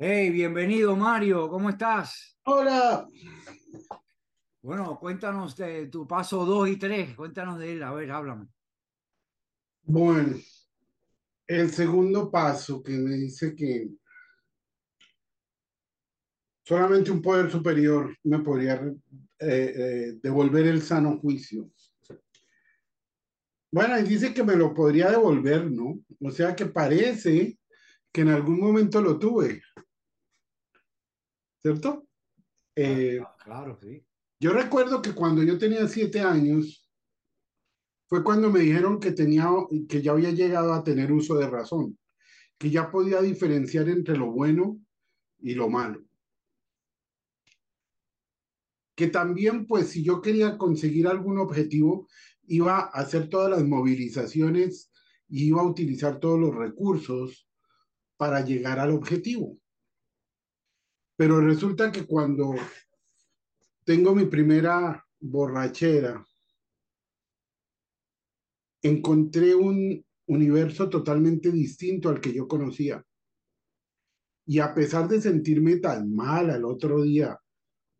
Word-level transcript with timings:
Hey, 0.00 0.30
bienvenido 0.30 0.94
Mario, 0.94 1.48
¿cómo 1.48 1.70
estás? 1.70 2.38
Hola. 2.44 3.08
Bueno, 4.62 4.96
cuéntanos 4.96 5.56
de 5.56 5.88
tu 5.88 6.06
paso 6.06 6.44
2 6.44 6.68
y 6.68 6.76
3, 6.76 7.16
cuéntanos 7.16 7.58
de 7.58 7.72
él, 7.72 7.82
a 7.82 7.92
ver, 7.92 8.12
háblame. 8.12 8.46
Bueno, 9.82 10.36
el 11.48 11.70
segundo 11.70 12.30
paso 12.30 12.80
que 12.80 12.92
me 12.92 13.16
dice 13.16 13.56
que 13.56 13.88
solamente 16.62 17.10
un 17.10 17.20
poder 17.20 17.50
superior 17.50 18.16
me 18.22 18.38
podría 18.38 18.74
eh, 18.76 18.94
eh, 19.40 20.18
devolver 20.22 20.68
el 20.68 20.80
sano 20.80 21.18
juicio. 21.18 21.72
Bueno, 23.72 23.98
y 23.98 24.04
dice 24.04 24.32
que 24.32 24.44
me 24.44 24.54
lo 24.54 24.72
podría 24.72 25.10
devolver, 25.10 25.68
¿no? 25.68 25.98
O 26.20 26.30
sea 26.30 26.54
que 26.54 26.66
parece 26.66 27.58
que 28.12 28.20
en 28.20 28.28
algún 28.28 28.60
momento 28.60 29.00
lo 29.00 29.18
tuve. 29.18 29.60
¿Cierto? 31.60 32.06
Eh, 32.76 33.20
claro, 33.42 33.78
sí. 33.80 34.04
Yo 34.40 34.52
recuerdo 34.52 35.02
que 35.02 35.12
cuando 35.12 35.42
yo 35.42 35.58
tenía 35.58 35.88
siete 35.88 36.20
años, 36.20 36.88
fue 38.06 38.22
cuando 38.22 38.50
me 38.50 38.60
dijeron 38.60 39.00
que 39.00 39.12
tenía, 39.12 39.48
que 39.88 40.00
ya 40.00 40.12
había 40.12 40.30
llegado 40.30 40.72
a 40.72 40.84
tener 40.84 41.12
uso 41.12 41.34
de 41.36 41.48
razón, 41.48 41.98
que 42.56 42.70
ya 42.70 42.90
podía 42.90 43.20
diferenciar 43.20 43.88
entre 43.88 44.16
lo 44.16 44.30
bueno 44.30 44.80
y 45.40 45.54
lo 45.54 45.68
malo. 45.68 46.02
Que 48.94 49.08
también, 49.08 49.66
pues, 49.66 49.90
si 49.90 50.02
yo 50.02 50.22
quería 50.22 50.56
conseguir 50.56 51.06
algún 51.06 51.38
objetivo, 51.38 52.08
iba 52.46 52.78
a 52.78 52.86
hacer 52.86 53.28
todas 53.28 53.50
las 53.50 53.64
movilizaciones 53.64 54.90
y 55.28 55.48
iba 55.48 55.60
a 55.60 55.66
utilizar 55.66 56.18
todos 56.18 56.40
los 56.40 56.54
recursos 56.54 57.48
para 58.16 58.40
llegar 58.44 58.78
al 58.78 58.92
objetivo. 58.92 59.58
Pero 61.18 61.40
resulta 61.40 61.90
que 61.90 62.06
cuando 62.06 62.54
tengo 63.84 64.14
mi 64.14 64.26
primera 64.26 65.04
borrachera 65.18 66.24
encontré 68.82 69.52
un 69.52 70.06
universo 70.28 70.88
totalmente 70.88 71.50
distinto 71.50 72.08
al 72.08 72.20
que 72.20 72.32
yo 72.32 72.46
conocía. 72.46 73.04
Y 74.46 74.60
a 74.60 74.72
pesar 74.72 75.08
de 75.08 75.20
sentirme 75.20 75.78
tan 75.78 76.14
mal 76.14 76.50
al 76.50 76.64
otro 76.64 77.02
día 77.02 77.36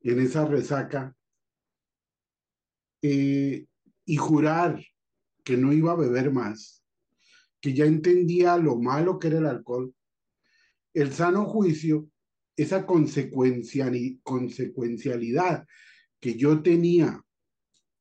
en 0.02 0.20
esa 0.20 0.46
resaca 0.46 1.12
eh, 3.02 3.66
y 4.04 4.16
jurar 4.16 4.80
que 5.42 5.56
no 5.56 5.72
iba 5.72 5.90
a 5.90 5.96
beber 5.96 6.30
más, 6.30 6.84
que 7.60 7.74
ya 7.74 7.84
entendía 7.84 8.56
lo 8.58 8.76
malo 8.76 9.18
que 9.18 9.26
era 9.26 9.38
el 9.38 9.46
alcohol, 9.46 9.92
el 10.94 11.12
sano 11.12 11.44
juicio, 11.46 12.08
esa 12.58 12.84
consecuencialidad 12.84 15.66
que 16.20 16.34
yo 16.34 16.60
tenía 16.60 17.24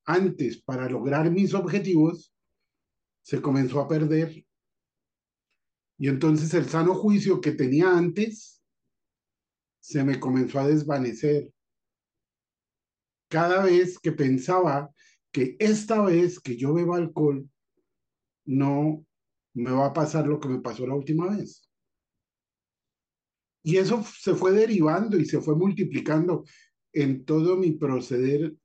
antes 0.03 0.61
para 0.63 0.89
lograr 0.89 1.29
mis 1.29 1.53
objetivos, 1.53 2.33
se 3.21 3.39
comenzó 3.39 3.79
a 3.79 3.87
perder. 3.87 4.43
Y 5.99 6.07
entonces 6.07 6.51
el 6.55 6.67
sano 6.67 6.95
juicio 6.95 7.39
que 7.39 7.51
tenía 7.51 7.95
antes 7.95 8.63
se 9.79 10.03
me 10.03 10.19
comenzó 10.19 10.59
a 10.59 10.67
desvanecer. 10.67 11.53
Cada 13.29 13.63
vez 13.63 13.99
que 13.99 14.11
pensaba 14.11 14.91
que 15.31 15.55
esta 15.59 16.01
vez 16.01 16.39
que 16.39 16.57
yo 16.57 16.73
bebo 16.73 16.95
alcohol, 16.95 17.47
no 18.45 19.05
me 19.53 19.71
va 19.71 19.87
a 19.87 19.93
pasar 19.93 20.25
lo 20.25 20.39
que 20.39 20.47
me 20.47 20.61
pasó 20.61 20.87
la 20.87 20.95
última 20.95 21.35
vez. 21.35 21.66
Y 23.67 23.75
eso 23.75 24.01
se 24.01 24.33
fue 24.33 24.53
derivando 24.53 25.17
y 25.17 25.25
se 25.25 25.41
fue 25.41 25.53
multiplicando 25.53 26.45
en 26.93 27.25
todo 27.25 27.57
mi 27.57 27.71
proceder 27.71 28.55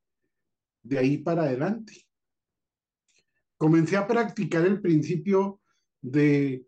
de 0.84 0.96
ahí 0.96 1.18
para 1.18 1.42
adelante 1.42 1.92
comencé 3.62 3.96
a 3.96 4.06
practicar 4.06 4.64
el 4.64 4.80
principio 4.80 5.60
de 6.00 6.64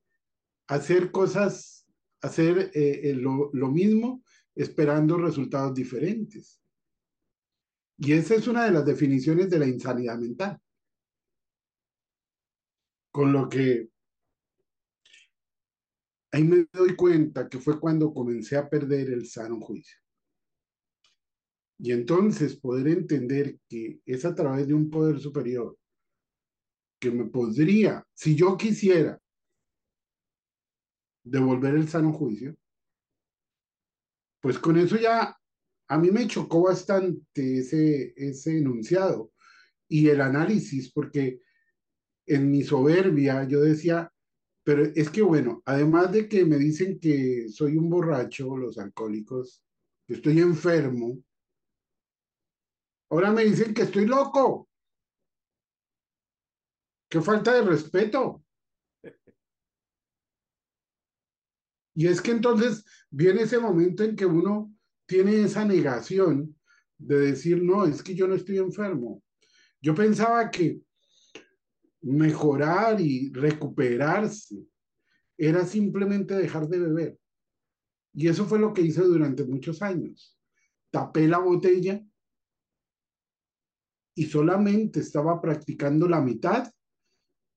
hacer 0.66 1.12
cosas, 1.12 1.86
hacer 2.22 2.72
eh, 2.74 3.10
eh, 3.10 3.14
lo, 3.14 3.50
lo 3.52 3.68
mismo 3.68 4.24
esperando 4.56 5.16
resultados 5.16 5.72
diferentes. 5.72 6.60
Y 7.98 8.14
esa 8.14 8.34
es 8.34 8.48
una 8.48 8.64
de 8.64 8.72
las 8.72 8.84
definiciones 8.84 9.48
de 9.48 9.60
la 9.60 9.68
insanidad 9.68 10.18
mental. 10.18 10.60
Con 13.12 13.32
lo 13.32 13.48
que 13.48 13.90
ahí 16.34 16.42
me 16.42 16.66
doy 16.72 16.96
cuenta 16.96 17.48
que 17.48 17.60
fue 17.60 17.78
cuando 17.78 18.12
comencé 18.12 18.56
a 18.56 18.68
perder 18.68 19.08
el 19.10 19.28
sano 19.28 19.60
juicio. 19.60 19.96
Y 21.78 21.92
entonces 21.92 22.56
poder 22.56 22.88
entender 22.88 23.60
que 23.68 24.00
es 24.04 24.24
a 24.24 24.34
través 24.34 24.66
de 24.66 24.74
un 24.74 24.90
poder 24.90 25.20
superior 25.20 25.78
que 26.98 27.12
me 27.12 27.26
podría, 27.26 28.04
si 28.12 28.34
yo 28.34 28.56
quisiera, 28.56 29.16
devolver 31.22 31.76
el 31.76 31.88
sano 31.88 32.12
juicio, 32.12 32.56
pues 34.40 34.58
con 34.58 34.76
eso 34.76 34.96
ya 34.96 35.38
a 35.88 35.98
mí 35.98 36.10
me 36.10 36.26
chocó 36.26 36.64
bastante 36.64 37.58
ese, 37.58 38.12
ese 38.16 38.58
enunciado 38.58 39.30
y 39.88 40.08
el 40.08 40.20
análisis, 40.20 40.92
porque 40.92 41.40
en 42.26 42.50
mi 42.50 42.64
soberbia 42.64 43.44
yo 43.44 43.60
decía, 43.60 44.10
pero 44.64 44.82
es 44.82 45.10
que 45.10 45.20
bueno, 45.20 45.62
además 45.66 46.10
de 46.10 46.26
que 46.26 46.44
me 46.46 46.56
dicen 46.56 46.98
que 46.98 47.48
soy 47.50 47.76
un 47.76 47.90
borracho, 47.90 48.56
los 48.56 48.78
alcohólicos, 48.78 49.62
que 50.06 50.14
estoy 50.14 50.40
enfermo, 50.40 51.22
ahora 53.10 53.30
me 53.30 53.44
dicen 53.44 53.74
que 53.74 53.82
estoy 53.82 54.06
loco. 54.06 54.68
Qué 57.10 57.20
falta 57.20 57.52
de 57.54 57.62
respeto. 57.62 58.42
Y 61.94 62.08
es 62.08 62.20
que 62.20 62.32
entonces 62.32 62.84
viene 63.10 63.42
ese 63.42 63.58
momento 63.58 64.02
en 64.02 64.16
que 64.16 64.26
uno 64.26 64.74
tiene 65.06 65.42
esa 65.42 65.64
negación 65.64 66.58
de 66.98 67.18
decir, 67.18 67.62
no, 67.62 67.84
es 67.84 68.02
que 68.02 68.14
yo 68.14 68.26
no 68.26 68.34
estoy 68.34 68.58
enfermo. 68.58 69.22
Yo 69.80 69.94
pensaba 69.94 70.50
que 70.50 70.80
mejorar 72.04 73.00
y 73.00 73.32
recuperarse 73.32 74.66
era 75.36 75.64
simplemente 75.64 76.34
dejar 76.34 76.68
de 76.68 76.78
beber. 76.78 77.18
Y 78.12 78.28
eso 78.28 78.44
fue 78.44 78.58
lo 78.58 78.72
que 78.72 78.82
hice 78.82 79.02
durante 79.02 79.44
muchos 79.44 79.82
años. 79.82 80.38
Tapé 80.90 81.26
la 81.26 81.38
botella 81.38 82.00
y 84.14 84.26
solamente 84.26 85.00
estaba 85.00 85.40
practicando 85.40 86.06
la 86.08 86.20
mitad 86.20 86.70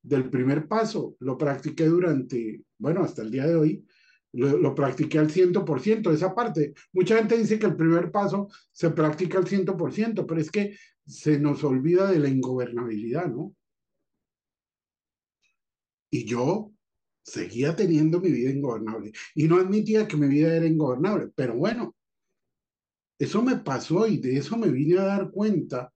del 0.01 0.29
primer 0.29 0.67
paso. 0.67 1.15
Lo 1.19 1.37
practiqué 1.37 1.85
durante, 1.85 2.63
bueno, 2.79 3.03
hasta 3.03 3.21
el 3.21 3.29
día 3.29 3.45
de 3.45 3.55
hoy, 3.55 3.85
lo, 4.33 4.57
lo, 4.57 4.73
practiqué 4.73 5.19
al 5.19 5.29
100%, 5.29 6.11
esa 6.11 6.33
parte. 6.33 6.73
Mucha 6.93 7.17
gente 7.17 7.37
dice 7.37 7.59
que 7.59 7.67
el 7.67 7.75
primer 7.75 8.11
paso 8.11 8.47
se 8.71 8.89
practica 8.91 9.37
al 9.37 9.45
100%, 9.45 10.25
pero 10.25 10.41
es 10.41 10.49
que 10.49 10.75
se 11.05 11.39
nos 11.39 11.63
olvida 11.63 12.09
de 12.09 12.19
la 12.19 12.29
ingobernabilidad, 12.29 13.27
¿no? 13.27 13.55
Y 16.09 16.25
yo 16.25 16.71
seguía 17.23 17.75
teniendo 17.75 18.21
mi 18.21 18.31
vida 18.31 18.51
ingobernable. 18.51 19.11
Y 19.35 19.47
no 19.47 19.57
admitía 19.57 20.07
que 20.07 20.15
mi 20.15 20.27
vida 20.27 20.55
era 20.55 20.65
ingobernable, 20.65 21.29
pero 21.35 21.55
bueno, 21.55 21.95
eso 23.19 23.41
me 23.41 23.57
pasó 23.57 24.07
y 24.07 24.17
de 24.17 24.37
eso 24.37 24.57
me 24.57 24.69
vine 24.69 24.99
a 24.99 25.05
dar 25.05 25.31
cuenta. 25.31 25.93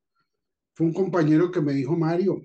Fue 0.73 0.87
un 0.87 0.93
compañero 0.93 1.51
que 1.51 1.61
me 1.61 1.73
dijo, 1.73 1.95
Mario, 1.95 2.41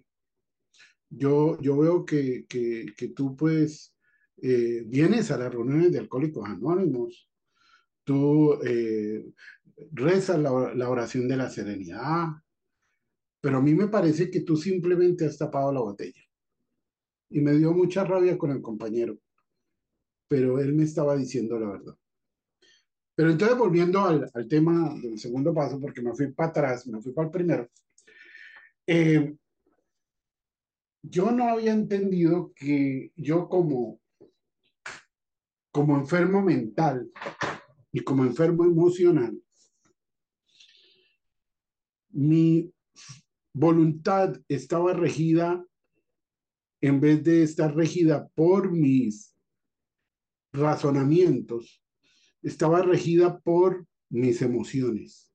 yo, 1.08 1.58
yo 1.60 1.78
veo 1.78 2.04
que, 2.04 2.46
que, 2.48 3.08
tú 3.14 3.36
pues 3.36 3.94
eh, 4.42 4.84
vienes 4.86 5.30
a 5.30 5.38
las 5.38 5.52
reuniones 5.52 5.92
de 5.92 5.98
Alcohólicos 5.98 6.48
Anónimos, 6.48 7.30
tú 8.04 8.54
eh, 8.64 9.24
rezas 9.92 10.38
la, 10.38 10.74
la, 10.74 10.90
oración 10.90 11.26
de 11.28 11.36
la 11.36 11.48
serenidad, 11.48 12.26
pero 13.40 13.58
a 13.58 13.62
mí 13.62 13.74
me 13.74 13.88
parece 13.88 14.30
que 14.30 14.40
tú 14.40 14.56
simplemente 14.56 15.24
has 15.26 15.38
tapado 15.38 15.72
la 15.72 15.80
botella. 15.80 16.25
Y 17.30 17.40
me 17.40 17.52
dio 17.52 17.72
mucha 17.72 18.04
rabia 18.04 18.38
con 18.38 18.50
el 18.50 18.62
compañero. 18.62 19.18
pero 20.28 20.58
él 20.58 20.74
me 20.74 20.84
estaba 20.84 21.16
diciendo 21.16 21.58
la 21.58 21.68
verdad. 21.68 21.96
Pero 23.14 23.30
entonces 23.30 23.56
volviendo 23.56 24.00
al, 24.00 24.30
al 24.34 24.48
tema 24.48 24.94
del 25.00 25.18
segundo 25.18 25.54
paso, 25.54 25.80
porque 25.80 26.02
me 26.02 26.14
fui 26.14 26.32
para 26.32 26.50
atrás, 26.50 26.86
me 26.86 27.00
fui 27.00 27.12
para 27.12 27.26
el 27.26 27.32
primero, 27.32 27.68
eh, 28.86 29.36
yo 31.02 31.30
no 31.30 31.48
había 31.48 31.72
entendido 31.72 32.52
que 32.54 33.12
yo 33.16 33.48
como, 33.48 34.00
como 35.70 35.96
enfermo 35.96 36.42
mental 36.42 37.10
y 37.92 38.00
como 38.00 38.24
enfermo 38.24 38.64
emocional, 38.64 39.40
mi 42.10 42.72
voluntad 43.54 44.36
estaba 44.48 44.92
regida, 44.92 45.64
en 46.86 47.00
vez 47.00 47.24
de 47.24 47.42
estar 47.42 47.74
regida 47.74 48.28
por 48.28 48.70
mis 48.70 49.34
razonamientos, 50.52 51.82
estaba 52.42 52.82
regida 52.82 53.40
por 53.40 53.86
mis 54.08 54.40
emociones. 54.40 55.32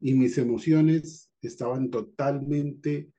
Y 0.00 0.14
mis 0.14 0.36
emociones 0.36 1.30
estaban 1.42 1.90
totalmente 1.90 3.12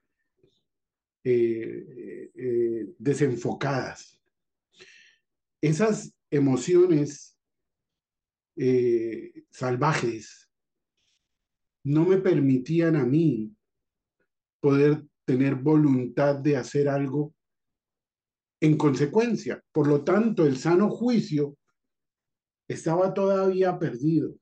eh, 1.24 2.32
eh, 2.36 2.94
desenfocadas. 2.98 4.22
Esas 5.62 6.14
emociones 6.30 7.38
eh, 8.58 9.46
salvajes 9.50 10.50
no 11.86 12.06
me 12.06 12.18
permitían 12.18 12.98
a 12.98 13.06
mí 13.06 13.56
poder 14.60 15.09
tener 15.30 15.54
voluntad 15.54 16.40
de 16.40 16.58
hacer 16.58 16.90
algo 16.90 17.36
en 18.60 18.76
consecuencia. 18.76 19.64
Por 19.72 19.86
lo 19.86 20.04
tanto, 20.04 20.44
el 20.44 20.58
sano 20.58 20.90
juicio 20.90 21.56
estaba 22.68 23.14
todavía 23.14 23.78
perdido. 23.78 24.34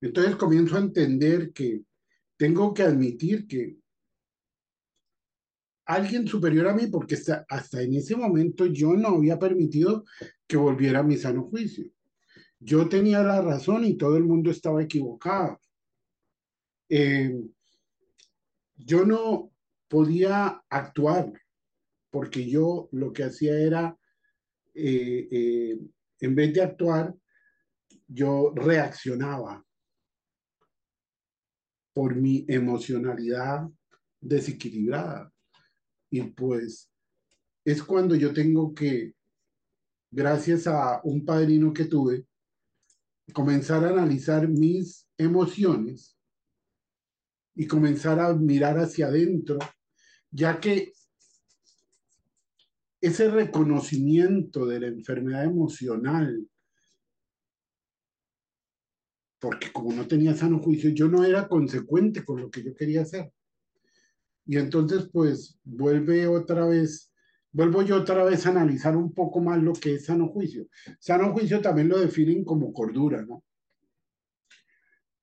Entonces 0.00 0.36
comienzo 0.36 0.76
a 0.76 0.80
entender 0.80 1.52
que 1.52 1.82
tengo 2.36 2.72
que 2.72 2.84
admitir 2.84 3.48
que 3.48 3.78
alguien 5.86 6.28
superior 6.28 6.68
a 6.68 6.74
mí, 6.74 6.86
porque 6.86 7.16
hasta, 7.48 7.82
en 7.82 7.94
ese 7.94 8.14
momento 8.14 8.66
yo 8.66 8.92
no 8.92 9.08
había 9.08 9.40
permitido 9.40 10.04
que 10.46 10.56
volviera 10.56 11.00
a 11.00 11.02
mi 11.02 11.16
sano 11.16 11.48
juicio. 11.50 11.90
Yo 12.60 12.88
tenía 12.88 13.24
la 13.24 13.42
razón 13.42 13.84
y 13.84 13.96
todo 13.96 14.16
el 14.16 14.22
mundo 14.22 14.52
estaba 14.52 14.84
equivocado. 14.84 15.60
Eh, 16.88 17.34
yo 18.78 19.04
no 19.04 19.52
podía 19.88 20.62
actuar 20.68 21.32
porque 22.10 22.48
yo 22.48 22.88
lo 22.92 23.12
que 23.12 23.24
hacía 23.24 23.58
era, 23.58 23.98
eh, 24.74 25.28
eh, 25.30 25.78
en 26.20 26.34
vez 26.34 26.54
de 26.54 26.62
actuar, 26.62 27.14
yo 28.06 28.52
reaccionaba 28.54 29.64
por 31.92 32.14
mi 32.14 32.44
emocionalidad 32.48 33.68
desequilibrada. 34.20 35.32
Y 36.10 36.22
pues 36.22 36.90
es 37.64 37.82
cuando 37.82 38.14
yo 38.14 38.32
tengo 38.32 38.74
que, 38.74 39.14
gracias 40.10 40.66
a 40.66 41.00
un 41.04 41.24
padrino 41.24 41.72
que 41.72 41.84
tuve, 41.84 42.26
comenzar 43.34 43.84
a 43.84 43.90
analizar 43.90 44.48
mis 44.48 45.06
emociones 45.18 46.17
y 47.58 47.66
comenzar 47.66 48.20
a 48.20 48.32
mirar 48.34 48.78
hacia 48.78 49.08
adentro, 49.08 49.58
ya 50.30 50.60
que 50.60 50.92
ese 53.00 53.28
reconocimiento 53.28 54.64
de 54.64 54.78
la 54.78 54.86
enfermedad 54.86 55.44
emocional, 55.44 56.48
porque 59.40 59.72
como 59.72 59.92
no 59.92 60.06
tenía 60.06 60.36
sano 60.36 60.60
juicio, 60.60 60.90
yo 60.90 61.08
no 61.08 61.24
era 61.24 61.48
consecuente 61.48 62.24
con 62.24 62.40
lo 62.40 62.48
que 62.48 62.62
yo 62.62 62.72
quería 62.76 63.02
hacer. 63.02 63.32
Y 64.46 64.56
entonces, 64.56 65.08
pues, 65.12 65.58
vuelve 65.64 66.28
otra 66.28 66.64
vez, 66.64 67.12
vuelvo 67.50 67.82
yo 67.82 67.96
otra 67.96 68.22
vez 68.22 68.46
a 68.46 68.50
analizar 68.50 68.96
un 68.96 69.12
poco 69.12 69.40
más 69.40 69.60
lo 69.60 69.72
que 69.72 69.94
es 69.96 70.04
sano 70.04 70.28
juicio. 70.28 70.68
Sano 71.00 71.32
juicio 71.32 71.60
también 71.60 71.88
lo 71.88 71.98
definen 71.98 72.44
como 72.44 72.72
cordura, 72.72 73.20
¿no? 73.26 73.42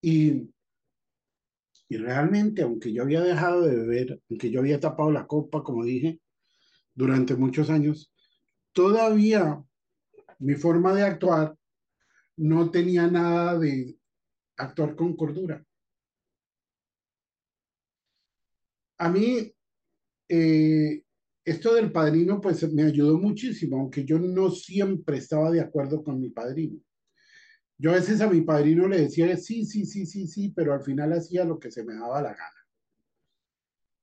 Y 0.02 0.50
y 1.88 1.98
realmente, 1.98 2.64
aunque 2.64 2.92
yo 2.92 3.04
había 3.04 3.22
dejado 3.22 3.62
de 3.62 3.76
beber, 3.76 4.22
aunque 4.30 4.50
yo 4.50 4.60
había 4.60 4.80
tapado 4.80 5.12
la 5.12 5.28
copa, 5.28 5.64
como 5.64 5.84
dije, 5.84 6.20
durante 6.94 7.36
muchos 7.36 7.70
años, 7.70 8.12
todavía 8.72 9.64
mi 10.40 10.56
forma 10.56 10.94
de 10.94 11.04
actuar 11.04 11.56
no 12.38 12.72
tenía 12.72 13.08
nada 13.08 13.58
de 13.60 13.98
actuar 14.58 14.96
con 14.96 15.16
cordura. 15.16 15.64
A 18.98 19.10
mí, 19.10 19.54
eh, 20.30 21.04
esto 21.44 21.76
del 21.76 21.92
padrino, 21.92 22.42
pues 22.42 22.72
me 22.74 22.84
ayudó 22.84 23.20
muchísimo, 23.20 23.78
aunque 23.78 24.06
yo 24.06 24.18
no 24.18 24.50
siempre 24.50 25.18
estaba 25.18 25.52
de 25.52 25.62
acuerdo 25.62 26.04
con 26.04 26.20
mi 26.20 26.30
padrino. 26.30 26.80
Yo 27.78 27.92
a 27.92 27.96
veces 27.96 28.22
a 28.22 28.30
mi 28.30 28.42
padrino 28.42 28.88
le 28.88 29.02
decía, 29.02 29.36
sí, 29.38 29.66
sí, 29.66 29.86
sí, 29.86 30.06
sí, 30.06 30.28
sí, 30.28 30.50
pero 30.56 30.74
al 30.74 30.82
final 30.82 31.14
hacía 31.14 31.44
lo 31.44 31.60
que 31.60 31.72
se 31.72 31.84
me 31.84 31.94
daba 31.94 32.22
la 32.22 32.34
gana. 32.34 32.68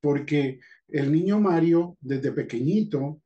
Porque 0.01 0.61
el 0.89 1.11
niño 1.13 1.41
Mario, 1.41 1.97
desde 2.01 2.33
pequeñito, 2.33 3.23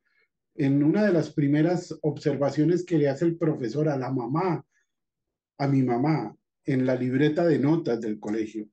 en 0.55 0.83
una 0.83 1.05
de 1.05 1.13
las 1.13 1.31
primeras 1.31 1.95
observaciones 2.03 2.85
que 2.85 2.99
le 2.99 3.09
hace 3.09 3.25
el 3.25 3.37
profesor 3.37 3.89
a 3.89 3.97
la 3.97 4.11
mamá, 4.11 4.65
a 5.59 5.69
mi 5.69 5.83
mamá, 5.83 6.37
en 6.65 6.87
la 6.87 6.95
libreta 6.95 7.45
de 7.45 7.59
notas 7.59 8.01
del 8.01 8.19
colegio, 8.19 8.69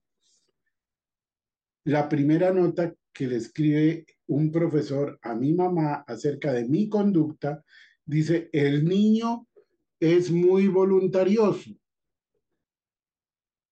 la 1.86 2.08
primera 2.08 2.52
nota 2.52 2.94
que 3.12 3.28
le 3.28 3.38
escribe 3.38 4.06
un 4.28 4.52
profesor 4.52 5.19
a 5.22 5.36
mi 5.36 5.54
mamá 5.54 6.04
acerca 6.08 6.54
de 6.54 6.66
mi 6.68 6.88
conducta, 6.88 7.64
dice, 8.06 8.50
el 8.52 8.86
niño 8.86 9.48
es 10.04 10.30
muy 10.30 10.68
voluntarioso. 10.68 11.72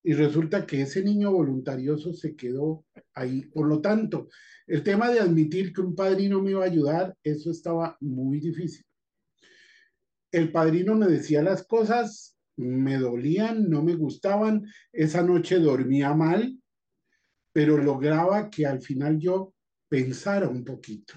Y 0.02 0.14
resulta 0.14 0.66
que 0.66 0.82
ese 0.82 1.04
niño 1.04 1.30
voluntarioso 1.32 2.14
se 2.14 2.38
quedó 2.38 2.86
ahí. 3.14 3.42
Por 3.48 3.68
lo 3.68 3.82
tanto, 3.82 4.30
el 4.66 4.82
tema 4.82 5.12
de 5.12 5.20
admitir 5.20 5.74
que 5.74 5.82
un 5.82 5.94
padrino 5.94 6.42
me 6.42 6.52
iba 6.52 6.64
a 6.64 6.68
ayudar, 6.68 7.16
eso 7.22 7.52
estaba 7.52 7.98
muy 8.00 8.40
difícil. 8.40 8.86
El 10.32 10.54
padrino 10.54 10.96
me 10.96 11.08
decía 11.08 11.44
las 11.44 11.68
cosas, 11.68 12.38
me 12.56 12.98
dolían, 12.98 13.70
no 13.70 13.84
me 13.84 13.96
gustaban. 13.96 14.66
Esa 14.94 15.24
noche 15.24 15.60
dormía 15.60 16.14
mal, 16.14 16.58
pero 17.52 17.78
lograba 17.78 18.50
que 18.50 18.66
al 18.66 18.82
final 18.82 19.20
yo 19.20 19.54
pensara 19.90 20.48
un 20.48 20.64
poquito 20.64 21.16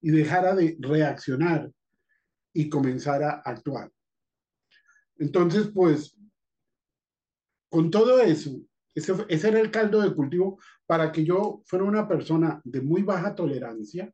y 0.00 0.10
dejara 0.10 0.54
de 0.54 0.76
reaccionar 0.78 1.72
y 2.52 2.68
comenzara 2.68 3.42
a 3.44 3.50
actuar. 3.50 3.90
Entonces, 5.18 5.70
pues, 5.74 6.16
con 7.68 7.90
todo 7.90 8.20
eso, 8.20 8.60
ese, 8.94 9.48
era 9.48 9.60
el 9.60 9.70
caldo 9.70 10.00
de 10.00 10.14
cultivo 10.14 10.58
para 10.86 11.12
que 11.12 11.24
yo 11.24 11.62
fuera 11.66 11.84
una 11.84 12.08
persona 12.08 12.60
de 12.64 12.80
muy 12.80 13.02
baja 13.02 13.34
tolerancia. 13.34 14.12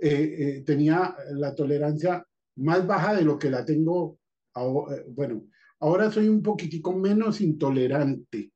Eh, 0.00 0.36
eh, 0.38 0.62
tenía 0.64 1.14
la 1.32 1.54
tolerancia 1.54 2.26
más 2.56 2.86
baja 2.86 3.14
de 3.14 3.22
lo 3.22 3.38
que 3.38 3.50
la 3.50 3.64
tengo. 3.64 4.18
Eh, 4.54 5.04
bueno, 5.08 5.44
ahora 5.80 6.10
soy 6.10 6.28
un 6.28 6.42
poquitico 6.42 6.92
menos 6.92 7.40
intolerante, 7.40 8.52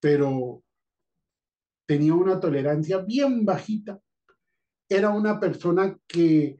pero 0.00 0.62
tenía 1.86 2.14
una 2.14 2.38
tolerancia 2.38 2.98
bien 2.98 3.44
bajita. 3.44 4.00
Era 4.88 5.10
una 5.10 5.38
persona 5.38 5.98
que 6.06 6.58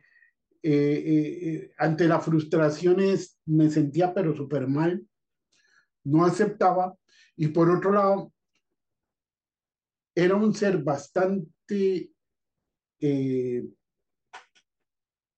eh, 0.60 0.72
eh, 0.72 1.48
eh, 1.48 1.72
ante 1.78 2.08
las 2.08 2.24
frustraciones 2.24 3.38
me 3.46 3.70
sentía 3.70 4.12
pero 4.12 4.34
súper 4.34 4.66
mal, 4.66 5.06
no 6.04 6.24
aceptaba 6.24 6.96
y 7.36 7.48
por 7.48 7.70
otro 7.70 7.92
lado 7.92 8.32
era 10.14 10.34
un 10.34 10.52
ser 10.52 10.82
bastante 10.82 12.10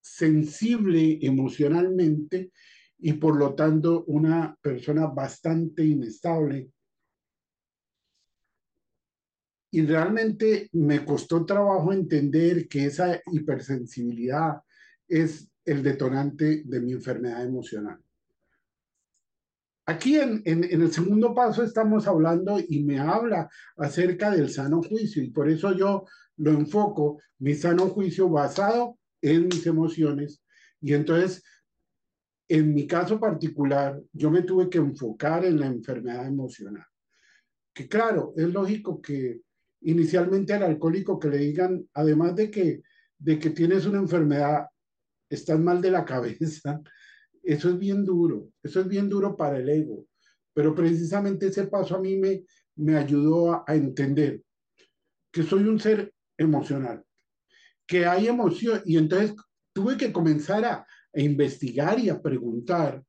sensible 0.00 1.18
emocionalmente 1.20 2.52
y 2.96 3.12
por 3.12 3.36
lo 3.36 3.54
tanto 3.54 4.04
una 4.06 4.56
persona 4.62 5.06
bastante 5.06 5.84
inestable. 5.84 6.70
Y 9.70 9.82
realmente 9.82 10.70
me 10.72 11.04
costó 11.04 11.44
trabajo 11.44 11.92
entender 11.92 12.66
que 12.68 12.86
esa 12.86 13.20
es 15.10 15.50
el 15.64 15.82
detonante 15.82 16.62
de 16.64 16.80
mi 16.80 16.92
enfermedad 16.92 17.44
emocional. 17.44 17.98
Aquí 19.86 20.16
en, 20.16 20.40
en, 20.44 20.64
el 20.64 20.92
segundo 20.92 21.34
paso 21.34 21.64
estamos 21.64 22.06
hablando 22.06 22.58
y 22.66 22.84
me 22.84 23.00
habla 23.00 23.50
acerca 23.76 24.30
del 24.30 24.48
sano 24.50 24.82
juicio 24.82 25.22
y 25.22 25.30
por 25.30 25.50
eso 25.50 25.76
yo 25.76 26.04
lo 26.36 26.52
enfoco, 26.52 27.20
mi 27.38 27.54
sano 27.54 27.88
juicio 27.88 28.28
basado 28.28 28.98
en 29.20 29.48
mis 29.48 29.66
emociones. 29.66 30.42
Y 30.80 30.94
entonces, 30.94 31.42
en 32.48 32.72
mi 32.72 32.86
caso 32.86 33.18
particular, 33.18 34.00
yo 34.12 34.30
me 34.30 34.42
tuve 34.42 34.70
que 34.70 34.78
enfocar 34.78 35.44
en 35.44 35.60
la 35.60 35.66
enfermedad 35.66 36.26
emocional. 36.26 36.86
Que 37.74 37.88
claro, 37.88 38.32
es 38.36 38.48
lógico 38.52 39.00
que 39.02 39.40
inicialmente 39.82 40.52
al 40.52 40.62
alcohólico 40.62 41.18
que 41.18 41.28
le 41.28 41.38
digan, 41.38 41.88
además 41.94 42.34
de 42.36 42.50
que, 42.50 42.82
de 43.18 43.38
que 43.38 43.50
tienes 43.50 43.86
una 43.86 43.98
enfermedad, 43.98 44.66
estás 45.30 45.58
mal 45.58 45.80
de 45.80 45.90
la 45.90 46.04
cabeza, 46.12 46.82
eso 47.42 47.70
es 47.70 47.78
bien 47.78 48.04
duro, 48.04 48.50
eso 48.62 48.80
es 48.80 48.88
bien 48.88 49.08
duro 49.08 49.36
para 49.36 49.58
el 49.58 49.68
ego. 49.68 50.06
Pero 50.52 50.74
precisamente 50.74 51.46
ese 51.46 51.68
paso 51.68 51.96
a 51.96 52.00
mí 52.00 52.16
me, 52.16 52.44
me 52.76 52.96
ayudó 52.96 53.64
a, 53.66 53.74
entender 53.74 54.42
que 55.32 55.42
soy 55.42 55.62
un 55.62 55.78
ser 55.78 56.12
emocional, 56.36 57.04
que 57.86 58.04
hay 58.04 58.26
emoción. 58.26 58.82
Y 58.84 58.98
entonces 58.98 59.34
tuve 59.72 59.96
que 59.96 60.12
comenzar 60.12 60.64
a, 60.64 60.86
a 61.14 61.20
investigar 61.20 61.98
y 62.00 62.10
a 62.10 62.20
preguntar 62.20 63.02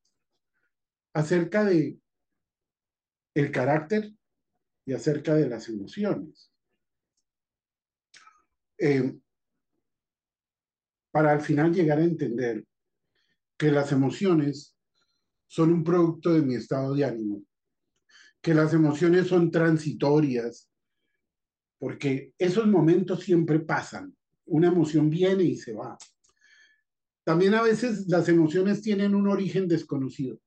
acerca 1.13 1.66
de 1.66 1.98
el 3.34 3.51
carácter 3.51 4.12
y 4.86 4.94
acerca 4.94 5.36
de 5.36 5.50
las 5.50 5.68
emociones. 5.68 6.51
Eh, 8.78 9.20
para 11.12 11.32
al 11.32 11.41
final 11.41 11.74
llegar 11.74 12.00
a 12.00 12.03
entender 12.03 12.65
que 13.58 13.72
las 13.72 13.91
emociones 13.91 14.75
son 15.48 15.72
un 15.72 15.84
producto 15.84 16.34
de 16.34 16.41
mi 16.41 16.56
estado 16.56 16.96
de 16.96 17.06
ánimo, 17.06 17.44
que 18.41 18.53
las 18.53 18.74
emociones 18.74 19.27
son 19.27 19.51
transitorias, 19.51 20.70
porque 21.77 22.34
esos 22.38 22.68
momentos 22.68 23.20
siempre 23.20 23.60
pasan, 23.60 24.15
una 24.46 24.68
emoción 24.68 25.10
viene 25.10 25.44
y 25.44 25.58
se 25.58 25.74
va. 25.74 25.98
También 27.24 27.53
a 27.53 27.62
veces 27.62 28.08
las 28.08 28.27
emociones 28.30 28.82
tienen 28.82 29.13
un 29.13 29.27
origen 29.27 29.68
desconocido. 29.68 30.39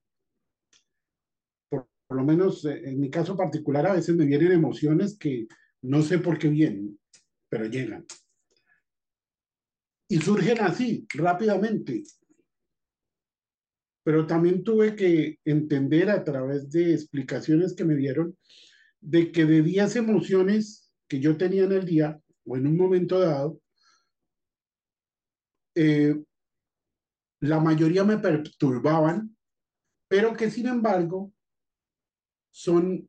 Por, 1.69 1.87
lo 2.11 2.25
menos 2.25 2.65
eh, 2.65 2.83
en 2.85 3.01
mi 3.01 3.11
caso 3.11 3.37
particular, 3.37 3.87
a 3.87 3.95
veces 3.95 4.15
me 4.17 4.27
vienen 4.27 4.53
emociones 4.53 5.17
que 5.19 5.47
no 5.83 6.03
sé 6.03 6.19
por 6.19 6.39
qué 6.39 6.49
vienen, 6.49 6.99
pero 7.49 7.67
llegan. 7.67 8.05
Y 10.09 10.19
surgen 10.19 10.61
así, 10.61 11.07
rápidamente, 11.15 12.05
pero 14.05 14.27
también 14.27 14.63
tuve 14.63 14.95
que 14.95 15.41
entender 15.45 16.11
a 16.11 16.23
través 16.23 16.71
de 16.71 16.93
explicaciones 16.93 17.75
que 17.75 17.85
me 17.85 17.97
dieron 17.97 18.37
de 19.01 19.33
que 19.33 19.45
de 19.47 19.63
10 19.63 19.97
emociones 19.97 20.93
que 21.09 21.21
yo 21.21 21.37
tenía 21.37 21.65
en 21.65 21.73
el 21.73 21.87
día 21.87 22.21
o 22.47 22.57
en 22.57 22.67
un 22.67 22.77
momento 22.77 23.19
dado, 23.19 23.61
eh, 25.75 26.23
la 27.41 27.61
mayoría 27.61 28.05
me 28.05 28.19
perturbaban, 28.19 29.37
pero 30.09 30.35
que 30.37 30.51
sin 30.51 30.67
embargo 30.67 31.33
son, 32.51 33.09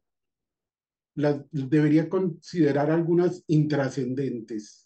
las 1.15 1.45
debería 1.51 2.09
considerar 2.09 2.89
algunas 2.89 3.43
intrascendentes 3.47 4.84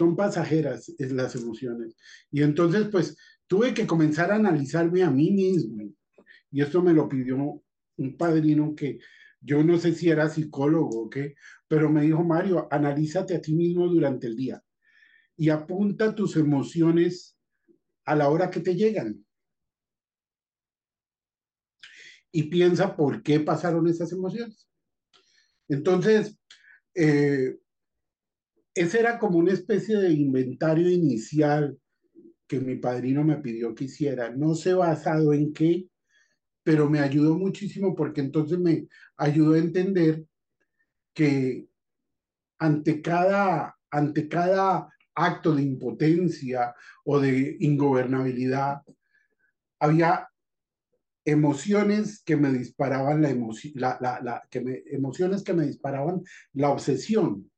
son 0.00 0.16
pasajeras 0.16 0.94
las 0.98 1.34
emociones. 1.34 1.94
Y 2.30 2.42
entonces, 2.42 2.88
pues, 2.90 3.18
tuve 3.46 3.74
que 3.74 3.86
comenzar 3.86 4.32
a 4.32 4.36
analizarme 4.36 5.02
a 5.02 5.10
mí 5.10 5.30
mismo. 5.30 5.92
Y 6.50 6.62
esto 6.62 6.80
me 6.82 6.94
lo 6.94 7.06
pidió 7.06 7.62
un 7.98 8.16
padrino 8.16 8.74
que 8.74 8.98
yo 9.42 9.62
no 9.62 9.76
sé 9.76 9.92
si 9.92 10.08
era 10.08 10.30
psicólogo 10.30 11.02
o 11.02 11.10
qué, 11.10 11.34
pero 11.68 11.90
me 11.90 12.00
dijo, 12.00 12.24
Mario, 12.24 12.66
analízate 12.70 13.34
a 13.34 13.42
ti 13.42 13.54
mismo 13.54 13.88
durante 13.88 14.26
el 14.26 14.36
día 14.36 14.64
y 15.36 15.50
apunta 15.50 16.14
tus 16.14 16.34
emociones 16.36 17.36
a 18.06 18.16
la 18.16 18.30
hora 18.30 18.50
que 18.50 18.60
te 18.60 18.74
llegan. 18.74 19.22
Y 22.32 22.44
piensa 22.44 22.96
por 22.96 23.22
qué 23.22 23.38
pasaron 23.40 23.86
esas 23.86 24.12
emociones. 24.12 24.66
Entonces, 25.68 26.38
eh, 26.94 27.58
ese 28.74 29.00
era 29.00 29.18
como 29.18 29.38
una 29.38 29.52
especie 29.52 29.96
de 29.96 30.12
inventario 30.12 30.88
inicial 30.90 31.78
que 32.46 32.60
mi 32.60 32.76
padrino 32.76 33.24
me 33.24 33.36
pidió 33.36 33.74
que 33.74 33.84
hiciera. 33.84 34.30
No 34.30 34.54
sé 34.54 34.74
basado 34.74 35.32
en 35.32 35.52
qué, 35.52 35.88
pero 36.62 36.88
me 36.90 37.00
ayudó 37.00 37.36
muchísimo 37.36 37.94
porque 37.94 38.20
entonces 38.20 38.58
me 38.58 38.88
ayudó 39.16 39.54
a 39.54 39.58
entender 39.58 40.24
que 41.14 41.68
ante 42.58 43.00
cada, 43.02 43.76
ante 43.90 44.28
cada 44.28 44.88
acto 45.14 45.54
de 45.54 45.62
impotencia 45.62 46.74
o 47.04 47.20
de 47.20 47.56
ingobernabilidad, 47.60 48.82
había 49.78 50.28
emociones 51.24 52.22
que 52.22 52.36
me 52.36 52.52
disparaban 52.52 53.22
la 53.22 53.98
la, 54.00 54.20
la, 54.22 54.42
que 54.50 54.84
emociones 54.90 55.42
que 55.42 55.54
me 55.54 55.66
disparaban 55.66 56.22
la 56.52 56.70
obsesión. 56.70 57.49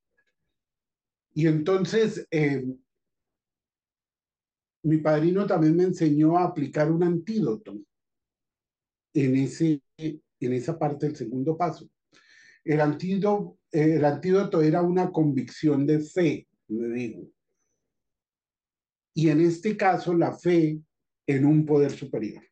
Y 1.35 1.47
entonces, 1.47 2.27
eh, 2.31 2.65
mi 4.85 4.99
padrino 4.99 5.47
también 5.47 5.77
me 5.77 5.85
enseñó 5.85 6.37
a 6.37 6.45
aplicar 6.45 6.91
un 6.91 7.03
antídoto 7.03 7.79
en, 9.15 9.37
ese, 9.37 9.81
en 9.97 10.53
esa 10.53 10.79
parte 10.79 11.07
del 11.07 11.17
segundo 11.17 11.57
paso. 11.57 11.89
El 12.65 12.81
antídoto, 12.81 13.59
el 13.71 14.05
antídoto 14.05 14.61
era 14.63 14.83
una 14.83 15.11
convicción 15.11 15.87
de 15.87 16.01
fe, 16.01 16.49
me 16.69 16.89
digo. 16.89 17.29
Y 19.15 19.29
en 19.29 19.41
este 19.41 19.77
caso, 19.77 20.15
la 20.15 20.37
fe 20.37 20.81
en 21.27 21.45
un 21.45 21.65
poder 21.65 21.91
superior. 21.91 22.43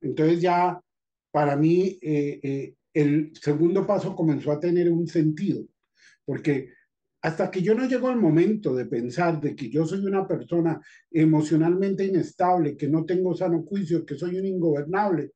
Entonces 0.00 0.40
ya, 0.40 0.80
para 1.30 1.56
mí, 1.56 1.98
eh, 2.00 2.40
eh, 2.42 2.74
el 2.92 3.32
segundo 3.34 3.86
paso 3.86 4.14
comenzó 4.14 4.52
a 4.52 4.60
tener 4.60 4.90
un 4.90 5.06
sentido, 5.06 5.64
porque 6.24 6.72
hasta 7.20 7.50
que 7.50 7.62
yo 7.62 7.74
no 7.74 7.86
llego 7.86 8.08
al 8.08 8.16
momento 8.16 8.74
de 8.74 8.86
pensar 8.86 9.40
de 9.40 9.56
que 9.56 9.68
yo 9.68 9.84
soy 9.84 10.04
una 10.06 10.26
persona 10.26 10.80
emocionalmente 11.10 12.04
inestable, 12.04 12.76
que 12.76 12.88
no 12.88 13.04
tengo 13.04 13.34
sano 13.34 13.62
juicio, 13.64 14.06
que 14.06 14.14
soy 14.14 14.38
un 14.38 14.46
ingobernable, 14.46 15.32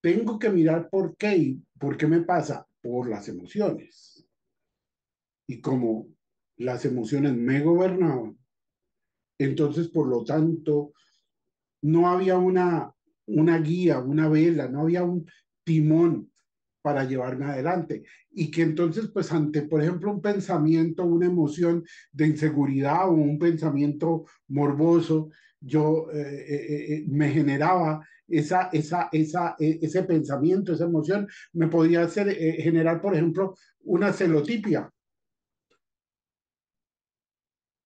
tengo 0.00 0.38
que 0.38 0.50
mirar 0.50 0.88
por 0.88 1.16
qué 1.16 1.36
y 1.36 1.62
por 1.78 1.96
qué 1.96 2.06
me 2.06 2.22
pasa 2.22 2.66
por 2.80 3.08
las 3.08 3.28
emociones. 3.28 4.26
Y 5.46 5.60
como 5.60 6.08
las 6.56 6.84
emociones 6.84 7.34
me 7.34 7.60
gobernaban, 7.60 8.38
entonces 9.38 9.88
por 9.88 10.06
lo 10.06 10.24
tanto 10.24 10.92
no 11.82 12.08
había 12.08 12.38
una, 12.38 12.94
una 13.26 13.58
guía, 13.58 13.98
una 13.98 14.28
vela, 14.28 14.68
no 14.68 14.82
había 14.82 15.02
un 15.02 15.26
timón 15.64 16.29
para 16.82 17.04
llevarme 17.04 17.46
adelante. 17.46 18.02
Y 18.30 18.50
que 18.50 18.62
entonces, 18.62 19.08
pues 19.12 19.32
ante, 19.32 19.62
por 19.62 19.82
ejemplo, 19.82 20.10
un 20.12 20.20
pensamiento, 20.20 21.04
una 21.04 21.26
emoción 21.26 21.84
de 22.12 22.26
inseguridad 22.28 23.08
o 23.08 23.12
un 23.12 23.38
pensamiento 23.38 24.24
morboso, 24.48 25.30
yo 25.60 26.10
eh, 26.12 26.20
eh, 26.20 26.94
eh, 26.94 27.04
me 27.08 27.28
generaba 27.30 28.06
esa, 28.26 28.70
esa, 28.72 29.08
esa, 29.12 29.56
ese 29.58 30.02
pensamiento, 30.04 30.72
esa 30.72 30.84
emoción, 30.84 31.28
me 31.52 31.68
podía 31.68 32.02
hacer 32.02 32.34
generar, 32.62 33.00
por 33.00 33.14
ejemplo, 33.14 33.54
una 33.80 34.12
celotipia. 34.12 34.90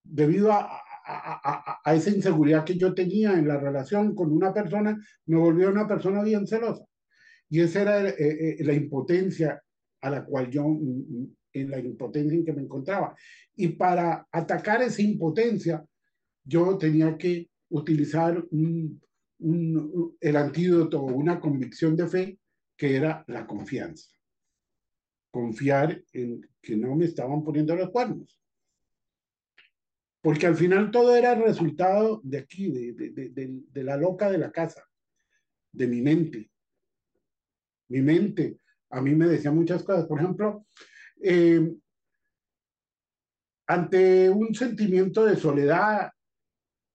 Debido 0.04 0.52
a, 0.52 0.60
a, 1.06 1.40
a, 1.42 1.80
a, 1.84 1.94
esa 1.94 2.10
inseguridad 2.10 2.64
que 2.64 2.76
yo 2.76 2.94
tenía 2.94 3.32
en 3.32 3.48
la 3.48 3.58
relación 3.58 4.14
con 4.14 4.30
una 4.32 4.52
persona, 4.52 4.96
me 5.26 5.38
volvió 5.38 5.70
una 5.70 5.88
persona 5.88 6.22
bien 6.22 6.46
celosa. 6.46 6.84
Y 7.48 7.60
esa 7.60 7.82
era 7.82 8.08
eh, 8.08 8.16
eh, 8.18 8.64
la 8.64 8.74
impotencia 8.74 9.62
a 10.00 10.10
la 10.10 10.24
cual 10.24 10.50
yo, 10.50 10.66
mm, 10.66 10.76
mm, 10.76 11.36
en 11.52 11.70
la 11.70 11.78
impotencia 11.78 12.36
en 12.36 12.44
que 12.44 12.52
me 12.52 12.62
encontraba. 12.62 13.16
Y 13.54 13.68
para 13.68 14.26
atacar 14.30 14.82
esa 14.82 15.02
impotencia, 15.02 15.84
yo 16.44 16.76
tenía 16.76 17.16
que 17.16 17.48
utilizar 17.70 18.44
un, 18.50 19.00
el 20.20 20.36
antídoto 20.36 21.02
una 21.02 21.40
convicción 21.40 21.96
de 21.96 22.08
fe 22.08 22.38
que 22.76 22.96
era 22.96 23.24
la 23.28 23.46
confianza. 23.46 24.10
Confiar 25.30 26.02
en 26.12 26.40
que 26.60 26.76
no 26.76 26.94
me 26.96 27.04
estaban 27.04 27.42
poniendo 27.42 27.74
los 27.76 27.90
cuernos. 27.90 28.40
Porque 30.20 30.46
al 30.46 30.56
final 30.56 30.90
todo 30.90 31.14
era 31.14 31.34
resultado 31.34 32.20
de 32.24 32.38
aquí, 32.38 32.70
de, 32.70 33.62
de 33.70 33.84
la 33.84 33.96
loca 33.96 34.30
de 34.30 34.38
la 34.38 34.50
casa, 34.50 34.82
de 35.72 35.86
mi 35.86 36.00
mente 36.00 36.50
mi 37.88 38.00
mente 38.02 38.58
a 38.94 39.00
mí 39.00 39.14
me 39.14 39.26
decía 39.26 39.50
muchas 39.50 39.82
cosas. 39.82 40.06
Por 40.06 40.20
ejemplo, 40.20 40.66
eh, 41.20 41.74
ante 43.66 44.30
un 44.30 44.54
sentimiento 44.54 45.24
de 45.24 45.36
soledad, 45.36 46.12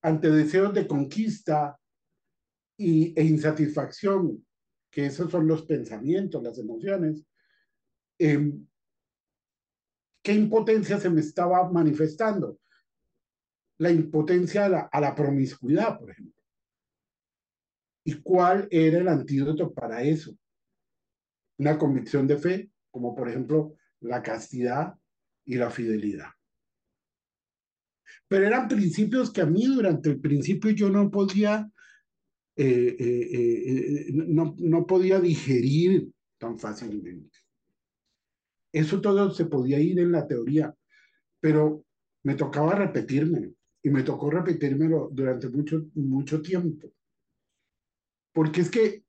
ante 0.01 0.31
deseos 0.31 0.73
de 0.73 0.87
conquista 0.87 1.77
y, 2.77 3.13
e 3.19 3.23
insatisfacción, 3.25 4.45
que 4.89 5.07
esos 5.07 5.29
son 5.29 5.45
los 5.45 5.65
pensamientos, 5.65 6.41
las 6.41 6.57
emociones, 6.57 7.25
em, 8.17 8.65
¿qué 10.23 10.33
impotencia 10.33 10.99
se 10.99 11.09
me 11.09 11.19
estaba 11.19 11.69
manifestando? 11.69 12.59
La 13.77 13.91
impotencia 13.91 14.65
a 14.65 14.69
la, 14.69 14.79
a 14.91 15.01
la 15.01 15.13
promiscuidad, 15.13 15.99
por 15.99 16.11
ejemplo. 16.11 16.41
¿Y 18.05 18.21
cuál 18.21 18.69
era 18.71 18.99
el 18.99 19.07
antídoto 19.09 19.73
para 19.73 20.01
eso? 20.01 20.33
Una 21.59 21.77
convicción 21.77 22.25
de 22.27 22.37
fe, 22.37 22.71
como 22.89 23.15
por 23.15 23.29
ejemplo 23.29 23.75
la 24.01 24.23
castidad 24.23 24.95
y 25.45 25.55
la 25.55 25.69
fidelidad. 25.69 26.29
Pero 28.27 28.45
eran 28.45 28.67
principios 28.67 29.31
que 29.31 29.41
a 29.41 29.45
mí 29.45 29.65
durante 29.65 30.09
el 30.09 30.19
principio 30.19 30.71
yo 30.71 30.89
no 30.89 31.09
podía, 31.11 31.69
eh, 32.55 32.95
eh, 32.99 33.27
eh, 33.31 34.05
no, 34.11 34.55
no 34.57 34.85
podía 34.85 35.19
digerir 35.19 36.11
tan 36.37 36.57
fácilmente. 36.57 37.37
Eso 38.71 39.01
todo 39.01 39.31
se 39.31 39.45
podía 39.45 39.79
ir 39.79 39.99
en 39.99 40.11
la 40.11 40.27
teoría, 40.27 40.73
pero 41.39 41.85
me 42.23 42.35
tocaba 42.35 42.75
repetirme 42.75 43.53
y 43.81 43.89
me 43.89 44.03
tocó 44.03 44.29
repetírmelo 44.29 45.09
durante 45.11 45.49
mucho, 45.49 45.87
mucho 45.95 46.41
tiempo. 46.41 46.91
Porque 48.33 48.61
es 48.61 48.69
que 48.69 49.03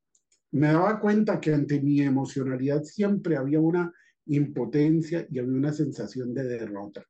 me 0.53 0.69
daba 0.69 1.01
cuenta 1.01 1.41
que 1.41 1.55
ante 1.55 1.81
mi 1.81 2.01
emocionalidad 2.01 2.83
siempre 2.83 3.37
había 3.37 3.61
una 3.61 3.93
impotencia 4.27 5.27
y 5.31 5.39
había 5.39 5.53
una 5.53 5.73
sensación 5.73 6.35
de 6.35 6.45
derrota. 6.45 7.05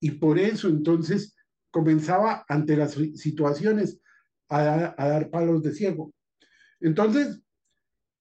Y 0.00 0.12
por 0.12 0.38
eso 0.38 0.68
entonces 0.68 1.34
comenzaba 1.70 2.44
ante 2.48 2.76
las 2.76 2.92
situaciones 3.14 4.00
a, 4.48 4.94
dar 4.96 5.30
palos 5.30 5.62
de 5.62 5.72
ciego. 5.72 6.14
Entonces, 6.80 7.40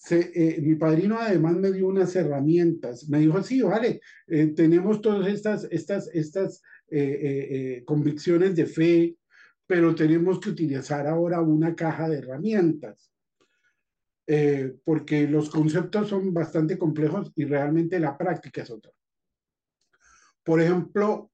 eh, 0.09 0.59
mi 0.61 0.75
padrino 0.75 1.17
además 1.19 1.55
me 1.55 1.71
dio 1.71 1.87
unas 1.87 2.15
herramientas. 2.15 3.07
Me 3.07 3.19
dijo, 3.19 3.41
sí, 3.43 3.61
vale, 3.61 4.01
eh, 4.27 4.47
tenemos 4.47 5.01
todas 5.01 5.27
estas, 5.27 5.67
estas, 5.71 6.09
estas 6.13 6.61
eh, 6.89 7.83
convicciones 7.85 8.55
de 8.55 8.65
fe, 8.65 9.17
pero 9.65 9.95
tenemos 9.95 10.39
que 10.39 10.49
utilizar 10.49 11.07
ahora 11.07 11.41
una 11.41 11.75
caja 11.75 12.09
de 12.09 12.17
herramientas. 12.17 13.11
Porque 14.83 15.27
los 15.27 15.49
conceptos 15.49 16.09
son 16.09 16.33
bastante 16.33 16.77
complejos 16.77 17.31
y 17.35 17.45
realmente 17.45 17.99
la 17.99 18.17
práctica 18.17 18.61
es 18.61 18.69
otra. 18.69 18.91
Por 20.43 20.61
ejemplo, 20.61 21.31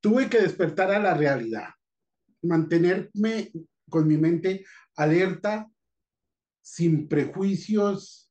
tuve 0.00 0.28
que 0.28 0.40
despertar 0.40 0.90
a 0.90 0.98
la 0.98 1.14
realidad, 1.14 1.68
mantenerme 2.42 3.50
con 3.88 4.06
mi 4.06 4.16
mente 4.16 4.64
alerta, 4.96 5.70
sin 6.60 7.08
prejuicios, 7.08 8.28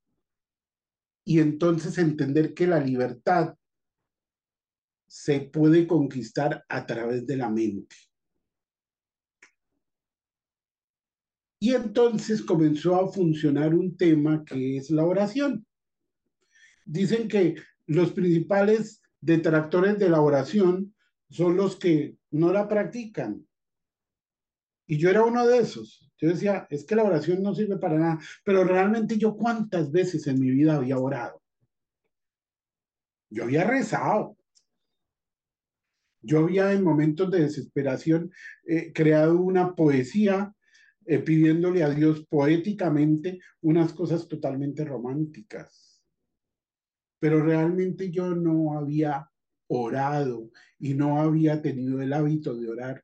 y 1.27 1.41
entonces 1.41 1.97
entender 1.97 2.53
que 2.53 2.65
la 2.65 2.79
libertad 2.79 3.53
se 5.07 5.41
puede 5.41 5.85
conquistar 5.85 6.63
a 6.69 6.85
través 6.85 7.27
de 7.27 7.35
la 7.35 7.49
mente. 7.49 7.97
Y 11.59 11.73
entonces 11.73 12.43
comenzó 12.43 12.95
a 12.95 13.11
funcionar 13.11 13.73
un 13.73 13.97
tema 13.97 14.43
que 14.45 14.77
es 14.77 14.91
la 14.91 15.05
oración. 15.05 15.65
Dicen 16.85 17.27
que 17.27 17.55
los 17.87 18.11
principales 18.11 19.01
detractores 19.19 19.97
de 19.97 20.09
la 20.09 20.21
oración 20.21 20.93
son 21.29 21.57
los 21.57 21.75
que 21.75 22.17
no 22.31 22.53
la 22.53 22.67
practican. 22.67 23.45
Y 24.85 24.97
yo 24.97 25.09
era 25.09 25.23
uno 25.23 25.45
de 25.45 25.57
esos. 25.57 26.09
Yo 26.17 26.29
decía, 26.29 26.67
es 26.69 26.85
que 26.85 26.95
la 26.95 27.03
oración 27.03 27.43
no 27.43 27.53
sirve 27.53 27.77
para 27.77 27.97
nada, 27.97 28.19
pero 28.43 28.63
realmente 28.63 29.17
yo 29.17 29.35
cuántas 29.35 29.91
veces 29.91 30.25
en 30.27 30.39
mi 30.39 30.49
vida 30.51 30.75
había 30.75 30.97
orado. 30.97 31.41
Yo 33.29 33.43
había 33.43 33.63
rezado. 33.65 34.37
Yo 36.21 36.39
había 36.39 36.71
en 36.71 36.83
momentos 36.83 37.29
de 37.29 37.41
desesperación 37.41 38.31
eh, 38.65 38.91
creado 38.93 39.39
una 39.39 39.75
poesía 39.75 40.53
eh, 41.09 41.19
pidiéndole 41.19 41.83
a 41.83 41.89
Dios 41.89 42.25
poéticamente 42.27 43.39
unas 43.61 43.93
cosas 43.93 44.27
totalmente 44.27 44.83
románticas. 44.83 46.03
Pero 47.17 47.41
realmente 47.41 48.11
yo 48.11 48.35
no 48.35 48.77
había 48.77 49.31
orado 49.67 50.51
y 50.77 50.93
no 50.95 51.21
había 51.21 51.61
tenido 51.61 52.01
el 52.01 52.11
hábito 52.11 52.55
de 52.55 52.69
orar. 52.69 53.03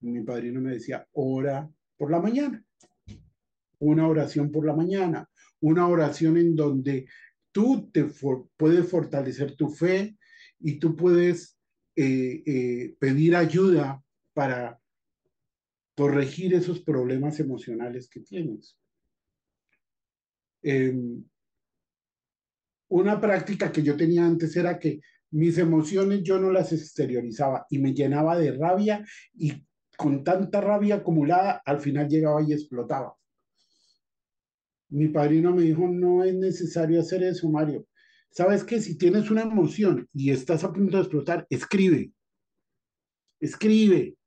Mi 0.00 0.22
padrino 0.22 0.60
me 0.60 0.72
decía, 0.72 1.08
ora 1.12 1.68
por 1.96 2.10
la 2.10 2.20
mañana. 2.20 2.62
Una 3.78 4.06
oración 4.06 4.52
por 4.52 4.66
la 4.66 4.76
mañana, 4.76 5.26
una 5.60 5.88
oración 5.88 6.36
en 6.36 6.54
donde 6.54 7.06
tú 7.50 7.90
te 7.90 8.04
puedes 8.58 8.90
fortalecer 8.90 9.56
tu 9.56 9.70
fe 9.70 10.18
y 10.58 10.78
tú 10.78 10.94
puedes 10.94 11.56
eh, 11.96 12.42
eh, 12.44 12.96
pedir 12.98 13.34
ayuda 13.36 14.02
para 14.34 14.78
corregir 15.98 16.54
esos 16.54 16.78
problemas 16.78 17.40
emocionales 17.40 18.08
que 18.08 18.20
tienes. 18.20 18.78
Em, 20.62 21.24
una 22.88 23.20
práctica 23.20 23.72
que 23.72 23.82
yo 23.82 23.96
tenía 23.96 24.24
antes 24.24 24.56
era 24.56 24.78
que 24.78 25.00
mis 25.32 25.58
emociones 25.58 26.22
yo 26.22 26.38
no 26.38 26.52
las 26.52 26.72
exteriorizaba 26.72 27.66
y 27.68 27.80
me 27.80 27.94
llenaba 27.94 28.38
de 28.38 28.52
rabia 28.52 29.04
y 29.34 29.66
con 29.96 30.22
tanta 30.22 30.60
rabia 30.60 30.94
acumulada 30.94 31.60
al 31.64 31.80
final 31.80 32.08
llegaba 32.08 32.42
y 32.42 32.52
explotaba. 32.52 33.16
Mi 34.90 35.08
padrino 35.08 35.52
me 35.52 35.62
dijo, 35.62 35.88
no 35.88 36.22
es 36.22 36.32
necesario 36.32 37.00
hacer 37.00 37.24
eso, 37.24 37.50
Mario. 37.50 37.88
¿Sabes 38.30 38.62
que 38.62 38.80
Si 38.80 38.96
tienes 38.96 39.32
una 39.32 39.42
emoción 39.42 40.08
y 40.14 40.30
estás 40.30 40.62
a 40.62 40.72
punto 40.72 40.96
de 40.96 41.02
explotar, 41.02 41.44
escribe. 41.50 42.12
Escribe. 43.40 44.17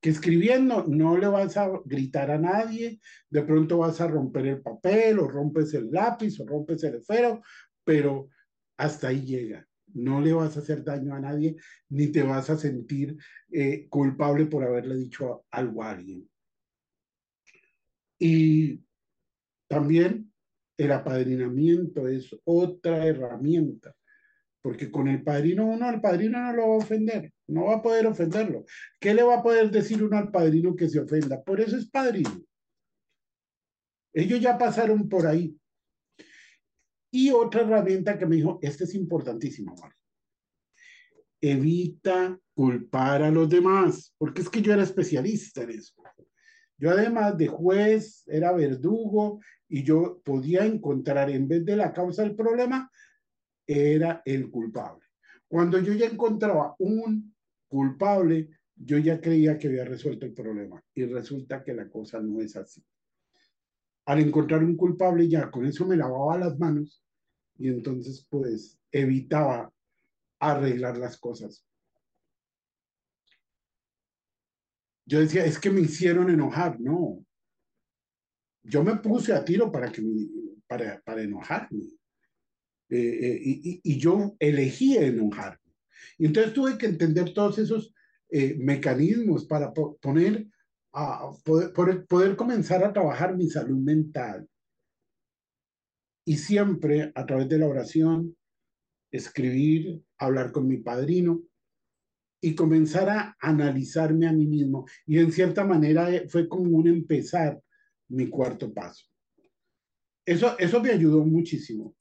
Que 0.00 0.10
escribiendo 0.10 0.86
no 0.86 1.16
le 1.16 1.26
vas 1.26 1.56
a 1.56 1.70
gritar 1.84 2.30
a 2.30 2.38
nadie, 2.38 3.00
de 3.28 3.42
pronto 3.42 3.78
vas 3.78 4.00
a 4.00 4.06
romper 4.06 4.46
el 4.46 4.62
papel 4.62 5.18
o 5.18 5.28
rompes 5.28 5.74
el 5.74 5.90
lápiz 5.90 6.40
o 6.40 6.46
rompes 6.46 6.82
el 6.84 6.96
esfero, 6.96 7.42
pero 7.84 8.28
hasta 8.78 9.08
ahí 9.08 9.20
llega 9.20 9.66
no 9.94 10.20
le 10.20 10.32
vas 10.32 10.56
a 10.56 10.60
hacer 10.60 10.84
daño 10.84 11.14
a 11.14 11.20
nadie, 11.20 11.56
ni 11.88 12.08
te 12.08 12.22
vas 12.22 12.50
a 12.50 12.56
sentir 12.56 13.16
eh, 13.50 13.88
culpable 13.88 14.46
por 14.46 14.64
haberle 14.64 14.96
dicho 14.96 15.44
algo 15.50 15.82
a 15.82 15.90
alguien. 15.92 16.28
Y 18.18 18.80
también 19.68 20.32
el 20.76 20.92
apadrinamiento 20.92 22.06
es 22.08 22.34
otra 22.44 23.06
herramienta, 23.06 23.94
porque 24.62 24.90
con 24.90 25.08
el 25.08 25.22
padrino 25.22 25.66
uno, 25.66 25.86
al 25.86 26.00
padrino 26.00 26.40
no 26.40 26.52
lo 26.52 26.68
va 26.68 26.74
a 26.74 26.78
ofender, 26.78 27.32
no 27.50 27.66
va 27.66 27.76
a 27.76 27.82
poder 27.82 28.06
ofenderlo. 28.06 28.64
¿Qué 28.98 29.14
le 29.14 29.22
va 29.22 29.38
a 29.38 29.42
poder 29.42 29.70
decir 29.70 30.02
uno 30.02 30.16
al 30.16 30.30
padrino 30.30 30.74
que 30.76 30.88
se 30.88 31.00
ofenda? 31.00 31.42
Por 31.42 31.60
eso 31.60 31.76
es 31.76 31.88
padrino. 31.90 32.42
Ellos 34.12 34.40
ya 34.40 34.58
pasaron 34.58 35.08
por 35.08 35.26
ahí. 35.26 35.56
Y 37.12 37.30
otra 37.30 37.62
herramienta 37.62 38.18
que 38.18 38.26
me 38.26 38.36
dijo, 38.36 38.58
esta 38.62 38.84
es 38.84 38.94
importantísima, 38.94 39.74
Evita 41.42 42.38
culpar 42.54 43.22
a 43.22 43.30
los 43.30 43.48
demás, 43.48 44.14
porque 44.18 44.42
es 44.42 44.48
que 44.50 44.60
yo 44.60 44.74
era 44.74 44.82
especialista 44.82 45.62
en 45.62 45.70
eso. 45.70 45.94
Yo 46.76 46.90
además 46.90 47.36
de 47.36 47.46
juez, 47.46 48.24
era 48.26 48.52
verdugo 48.52 49.40
y 49.68 49.82
yo 49.82 50.20
podía 50.24 50.64
encontrar, 50.64 51.30
en 51.30 51.48
vez 51.48 51.64
de 51.64 51.76
la 51.76 51.92
causa 51.92 52.22
del 52.22 52.34
problema, 52.34 52.90
era 53.66 54.22
el 54.24 54.50
culpable. 54.50 55.04
Cuando 55.46 55.78
yo 55.78 55.92
ya 55.92 56.06
encontraba 56.06 56.74
un 56.78 57.34
culpable, 57.70 58.50
yo 58.76 58.98
ya 58.98 59.18
creía 59.18 59.56
que 59.56 59.68
había 59.68 59.84
resuelto 59.86 60.26
el 60.26 60.34
problema 60.34 60.82
y 60.94 61.06
resulta 61.06 61.64
que 61.64 61.72
la 61.72 61.88
cosa 61.88 62.20
no 62.20 62.42
es 62.42 62.56
así 62.56 62.84
al 64.10 64.18
encontrar 64.18 64.64
un 64.64 64.76
culpable 64.76 65.28
ya 65.28 65.50
con 65.52 65.64
eso 65.66 65.86
me 65.86 65.96
lavaba 65.96 66.36
las 66.36 66.58
manos 66.58 67.04
y 67.56 67.68
entonces 67.68 68.26
pues 68.28 68.76
evitaba 68.90 69.72
arreglar 70.40 70.96
las 70.96 71.16
cosas. 71.16 71.64
Yo 75.06 75.20
decía, 75.20 75.44
es 75.44 75.60
que 75.60 75.70
me 75.70 75.82
hicieron 75.82 76.28
enojar, 76.28 76.80
no. 76.80 77.24
Yo 78.64 78.82
me 78.82 78.96
puse 78.96 79.32
a 79.32 79.44
tiro 79.44 79.70
para, 79.70 79.92
que 79.92 80.02
para, 80.66 81.00
para 81.02 81.22
enojarme. 81.22 81.84
Eh, 82.88 82.98
eh, 82.98 83.40
y, 83.44 83.80
y, 83.84 83.98
yo 83.98 84.34
elegí 84.40 84.96
enojarme. 84.96 85.69
Y 86.18 86.26
entonces 86.26 86.52
tuve 86.52 86.78
que 86.78 86.86
entender 86.86 87.32
todos 87.32 87.58
esos 87.58 87.94
eh, 88.30 88.54
mecanismos 88.58 89.44
para 89.44 89.72
poner 89.72 90.46
a 90.92 91.30
poder, 91.44 92.06
poder, 92.06 92.36
comenzar 92.36 92.84
a 92.84 92.92
trabajar 92.92 93.36
mi 93.36 93.48
salud 93.48 93.78
mental. 93.78 94.48
Y 96.24 96.36
siempre 96.36 97.12
a 97.14 97.26
través 97.26 97.48
de 97.48 97.58
la 97.58 97.66
oración, 97.66 98.36
escribir, 99.10 100.02
hablar 100.18 100.52
con 100.52 100.66
mi 100.66 100.78
padrino. 100.78 101.42
y 102.42 102.54
comenzar 102.54 103.10
a 103.10 103.36
analizarme 103.38 104.26
a 104.26 104.32
mí 104.32 104.46
mismo. 104.46 104.86
Y 105.04 105.18
en 105.18 105.30
cierta 105.30 105.62
manera 105.62 106.10
eh, 106.10 106.26
fue 106.26 106.48
como 106.48 106.70
un 106.70 106.88
empezar 106.88 107.60
mi 108.08 108.30
cuarto 108.30 108.72
paso. 108.72 109.04
Eso, 110.24 110.58
eso 110.58 110.80
me 110.80 110.90
ayudó 110.90 111.22
muchísimo 111.24 111.94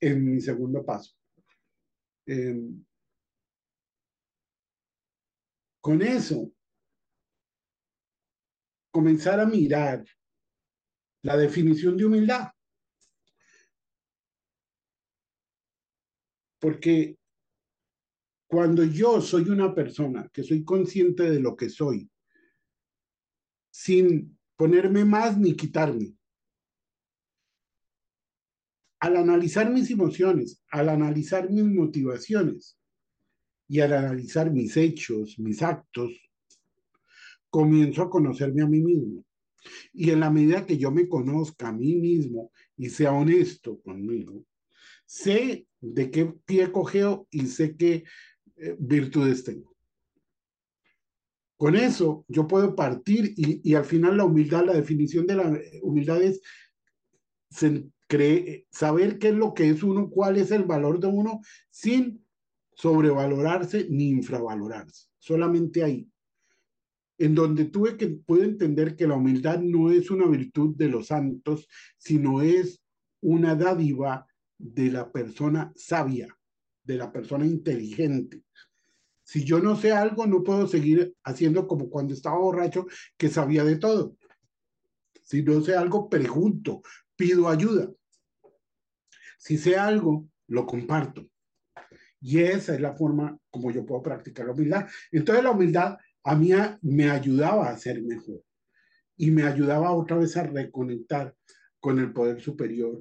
en 0.00 0.24
mi 0.24 0.40
segundo 0.40 0.84
paso. 0.84 1.14
Em, 2.26 2.84
con 5.84 6.00
eso, 6.00 6.50
comenzar 8.90 9.38
a 9.38 9.44
mirar 9.44 10.02
la 11.20 11.36
definición 11.36 11.94
de 11.98 12.06
humildad. 12.06 12.52
Porque 16.58 17.18
cuando 18.46 18.82
yo 18.84 19.20
soy 19.20 19.50
una 19.50 19.74
persona 19.74 20.26
que 20.32 20.42
soy 20.42 20.64
consciente 20.64 21.24
de 21.24 21.40
lo 21.40 21.54
que 21.54 21.68
soy, 21.68 22.10
sin 23.70 24.38
ponerme 24.56 25.04
más 25.04 25.36
ni 25.36 25.54
quitarme, 25.54 26.16
al 29.00 29.18
analizar 29.18 29.70
mis 29.70 29.90
emociones, 29.90 30.62
al 30.68 30.88
analizar 30.88 31.50
mis 31.50 31.64
motivaciones 31.64 32.78
y 33.68 33.80
al 33.80 33.92
analizar 33.92 34.50
mis 34.50 34.76
hechos, 34.76 35.38
mis 35.38 35.62
actos, 35.62 36.12
comienzo 37.50 38.02
a 38.02 38.10
conocerme 38.10 38.62
a 38.62 38.66
mí 38.66 38.80
mismo. 38.80 39.24
Y 39.92 40.10
en 40.10 40.20
la 40.20 40.30
medida 40.30 40.66
que 40.66 40.76
yo 40.76 40.90
me 40.90 41.08
conozca 41.08 41.68
a 41.68 41.72
mí 41.72 41.94
mismo 41.94 42.50
y 42.76 42.90
sea 42.90 43.12
honesto 43.12 43.80
conmigo, 43.80 44.44
sé 45.06 45.66
de 45.80 46.10
qué 46.10 46.26
pie 46.44 46.70
cogeo 46.72 47.26
y 47.30 47.46
sé 47.46 47.76
qué 47.76 48.04
eh, 48.56 48.76
virtudes 48.78 49.44
tengo. 49.44 49.74
Con 51.56 51.76
eso 51.76 52.24
yo 52.28 52.46
puedo 52.46 52.74
partir 52.74 53.32
y, 53.36 53.60
y, 53.62 53.74
al 53.74 53.84
final 53.84 54.16
la 54.16 54.24
humildad, 54.24 54.64
la 54.66 54.74
definición 54.74 55.26
de 55.26 55.36
la 55.36 55.60
humildad 55.82 56.20
es 56.20 56.40
saber 58.70 59.18
qué 59.18 59.28
es 59.28 59.34
lo 59.34 59.54
que 59.54 59.70
es 59.70 59.82
uno, 59.82 60.10
cuál 60.10 60.36
es 60.36 60.50
el 60.50 60.64
valor 60.64 60.98
de 61.00 61.06
uno, 61.06 61.40
sin 61.70 62.23
sobrevalorarse 62.76 63.86
ni 63.90 64.08
infravalorarse. 64.08 65.08
Solamente 65.18 65.82
ahí. 65.82 66.08
En 67.18 67.34
donde 67.34 67.66
tuve 67.66 67.96
que 67.96 68.08
puedo 68.08 68.42
entender 68.42 68.96
que 68.96 69.06
la 69.06 69.14
humildad 69.14 69.60
no 69.60 69.90
es 69.90 70.10
una 70.10 70.26
virtud 70.26 70.74
de 70.76 70.88
los 70.88 71.08
santos, 71.08 71.68
sino 71.96 72.42
es 72.42 72.82
una 73.20 73.54
dádiva 73.54 74.26
de 74.58 74.90
la 74.90 75.10
persona 75.10 75.72
sabia, 75.76 76.28
de 76.82 76.96
la 76.96 77.12
persona 77.12 77.46
inteligente. 77.46 78.42
Si 79.22 79.44
yo 79.44 79.60
no 79.60 79.76
sé 79.76 79.92
algo, 79.92 80.26
no 80.26 80.42
puedo 80.42 80.66
seguir 80.66 81.14
haciendo 81.24 81.66
como 81.66 81.88
cuando 81.88 82.12
estaba 82.12 82.38
borracho, 82.38 82.86
que 83.16 83.28
sabía 83.28 83.64
de 83.64 83.76
todo. 83.76 84.16
Si 85.22 85.42
no 85.42 85.62
sé 85.62 85.74
algo, 85.74 86.10
pregunto, 86.10 86.82
pido 87.16 87.48
ayuda. 87.48 87.90
Si 89.38 89.56
sé 89.56 89.76
algo, 89.76 90.28
lo 90.48 90.66
comparto. 90.66 91.26
Y 92.26 92.40
esa 92.40 92.74
es 92.74 92.80
la 92.80 92.94
forma 92.94 93.38
como 93.50 93.70
yo 93.70 93.84
puedo 93.84 94.02
practicar 94.02 94.46
la 94.46 94.52
humildad. 94.52 94.86
Entonces 95.12 95.44
la 95.44 95.50
humildad 95.50 95.98
a 96.22 96.34
mí 96.34 96.52
me 96.80 97.10
ayudaba 97.10 97.68
a 97.68 97.76
ser 97.76 98.02
mejor 98.02 98.42
y 99.18 99.30
me 99.30 99.42
ayudaba 99.42 99.92
otra 99.92 100.16
vez 100.16 100.34
a 100.38 100.44
reconectar 100.44 101.36
con 101.78 101.98
el 101.98 102.14
poder 102.14 102.40
superior 102.40 102.96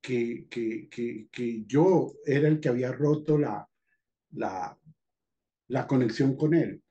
que, 0.00 0.46
que, 0.48 0.88
que, 0.88 1.28
que 1.30 1.64
yo 1.66 2.14
era 2.24 2.48
el 2.48 2.60
que 2.60 2.70
había 2.70 2.92
roto 2.92 3.36
la, 3.36 3.68
la, 4.30 4.78
la 5.68 5.86
conexión 5.86 6.34
con 6.34 6.54
él. 6.54 6.82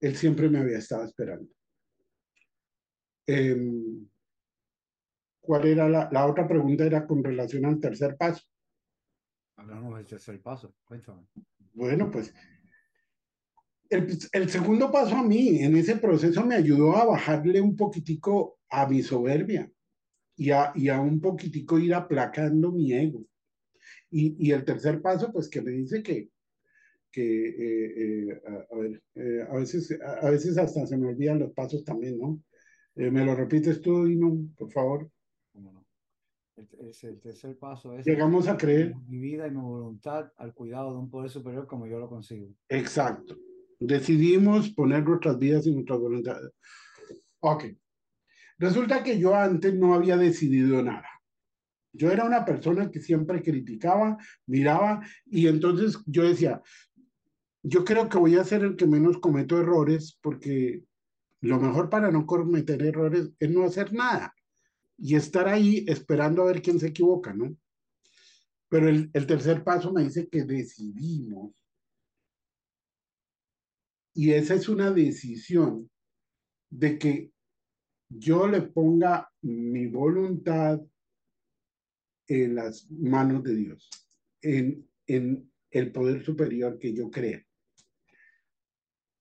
Él 0.00 0.16
siempre 0.16 0.48
me 0.48 0.60
había 0.60 0.78
estado 0.78 1.04
esperando. 1.04 1.52
Eh, 3.26 3.54
¿Cuál 5.42 5.66
era 5.66 5.90
la, 5.90 6.08
la, 6.10 6.26
otra 6.26 6.48
pregunta? 6.48 6.86
Era 6.86 7.06
con 7.06 7.22
relación 7.22 7.66
al 7.66 7.78
tercer 7.78 8.16
paso. 8.16 8.49
Hablamos 9.60 9.94
del 9.94 10.06
tercer 10.06 10.40
paso, 10.40 10.74
cuéntame. 10.86 11.26
Bueno, 11.74 12.10
pues 12.10 12.32
el, 13.90 14.08
el, 14.32 14.48
segundo 14.48 14.90
paso 14.90 15.16
a 15.16 15.22
mí 15.22 15.62
en 15.62 15.76
ese 15.76 15.96
proceso 15.96 16.46
me 16.46 16.54
ayudó 16.54 16.96
a 16.96 17.04
bajarle 17.04 17.60
un 17.60 17.76
poquitico 17.76 18.58
a 18.70 18.88
mi 18.88 19.02
soberbia 19.02 19.70
y 20.34 20.50
a, 20.50 20.72
y 20.74 20.88
a 20.88 20.98
un 20.98 21.20
poquitico 21.20 21.78
ir 21.78 21.92
aplacando 21.92 22.72
mi 22.72 22.94
ego. 22.94 23.22
Y, 24.10 24.34
y 24.48 24.52
el 24.52 24.64
tercer 24.64 25.02
paso, 25.02 25.30
pues 25.30 25.50
que 25.50 25.60
me 25.60 25.72
dice 25.72 26.02
que, 26.02 26.30
que 27.12 27.48
eh, 27.48 28.30
eh, 28.30 28.42
a, 28.46 28.74
a, 28.74 28.78
ver, 28.78 29.02
eh, 29.14 29.46
a, 29.46 29.56
veces, 29.56 29.98
a 30.22 30.30
veces 30.30 30.56
hasta 30.56 30.86
se 30.86 30.96
me 30.96 31.08
olvidan 31.08 31.38
los 31.38 31.52
pasos 31.52 31.84
también, 31.84 32.18
¿no? 32.18 32.42
¿Me 32.94 33.24
lo 33.26 33.34
repites 33.34 33.82
tú, 33.82 34.06
Dino, 34.06 34.48
por 34.56 34.72
favor? 34.72 35.10
Es 36.80 37.04
el 37.04 37.20
tercer 37.20 37.58
paso 37.58 37.94
es 37.96 38.04
llegamos 38.04 38.48
a 38.48 38.56
creer 38.56 38.94
mi 39.08 39.18
vida 39.18 39.46
y 39.46 39.50
mi 39.50 39.60
voluntad 39.60 40.32
al 40.36 40.52
cuidado 40.54 40.92
de 40.92 40.98
un 40.98 41.10
poder 41.10 41.30
superior 41.30 41.66
como 41.66 41.86
yo 41.86 41.98
lo 41.98 42.08
consigo. 42.08 42.48
Exacto. 42.68 43.36
Decidimos 43.78 44.70
poner 44.70 45.04
nuestras 45.04 45.38
vidas 45.38 45.66
y 45.66 45.72
nuestras 45.72 45.98
voluntades. 45.98 46.50
Ok. 47.40 47.64
Resulta 48.58 49.02
que 49.02 49.18
yo 49.18 49.34
antes 49.34 49.74
no 49.74 49.94
había 49.94 50.16
decidido 50.16 50.82
nada. 50.82 51.08
Yo 51.92 52.10
era 52.10 52.24
una 52.24 52.44
persona 52.44 52.90
que 52.90 53.00
siempre 53.00 53.42
criticaba, 53.42 54.18
miraba 54.46 55.00
y 55.26 55.48
entonces 55.48 55.98
yo 56.06 56.24
decía, 56.24 56.60
yo 57.62 57.84
creo 57.84 58.08
que 58.08 58.18
voy 58.18 58.36
a 58.36 58.44
ser 58.44 58.62
el 58.62 58.76
que 58.76 58.86
menos 58.86 59.18
cometo 59.18 59.58
errores 59.58 60.18
porque 60.20 60.84
lo 61.40 61.58
mejor 61.58 61.88
para 61.88 62.10
no 62.10 62.26
cometer 62.26 62.82
errores 62.82 63.30
es 63.38 63.50
no 63.50 63.64
hacer 63.64 63.92
nada 63.92 64.34
y 65.00 65.16
estar 65.16 65.48
ahí 65.48 65.84
esperando 65.88 66.42
a 66.42 66.46
ver 66.46 66.60
quién 66.60 66.78
se 66.78 66.88
equivoca, 66.88 67.32
¿no? 67.32 67.56
Pero 68.68 68.88
el, 68.88 69.10
tercer 69.10 69.64
paso 69.64 69.92
me 69.92 70.04
dice 70.04 70.28
que 70.28 70.44
decidimos. 70.44 71.52
Y 74.14 74.32
esa 74.32 74.54
es 74.54 74.68
una 74.68 74.90
decisión 74.90 75.90
de 76.70 76.98
que 76.98 77.32
yo 78.10 78.46
le 78.46 78.62
ponga 78.62 79.32
mi 79.42 79.86
voluntad 79.86 80.80
en 82.28 82.54
las 82.54 82.88
manos 82.90 83.42
de 83.42 83.54
Dios, 83.54 83.88
en, 84.42 84.88
en 85.06 85.50
el 85.70 85.90
poder 85.90 86.24
superior 86.24 86.78
que 86.78 86.92
yo 86.92 87.10
crea. 87.10 87.44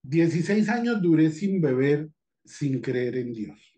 16 0.03 0.67
años 0.69 1.01
duré 1.01 1.31
sin 1.31 1.61
beber, 1.61 2.09
sin 2.43 2.81
creer 2.81 3.17
en 3.17 3.33
Dios 3.33 3.68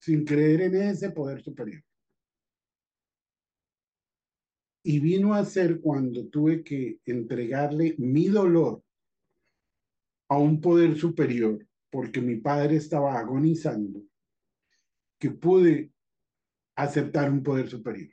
sin 0.00 0.24
creer 0.24 0.62
en 0.62 0.74
ese 0.76 1.10
poder 1.10 1.42
superior. 1.42 1.82
Y 4.82 4.98
vino 4.98 5.34
a 5.34 5.44
ser 5.44 5.80
cuando 5.80 6.26
tuve 6.28 6.64
que 6.64 7.00
entregarle 7.04 7.94
mi 7.98 8.28
dolor 8.28 8.82
a 10.28 10.38
un 10.38 10.60
poder 10.60 10.96
superior, 10.96 11.66
porque 11.90 12.20
mi 12.20 12.36
padre 12.36 12.76
estaba 12.76 13.18
agonizando, 13.18 14.02
que 15.18 15.30
pude 15.30 15.92
aceptar 16.76 17.30
un 17.30 17.42
poder 17.42 17.68
superior. 17.68 18.10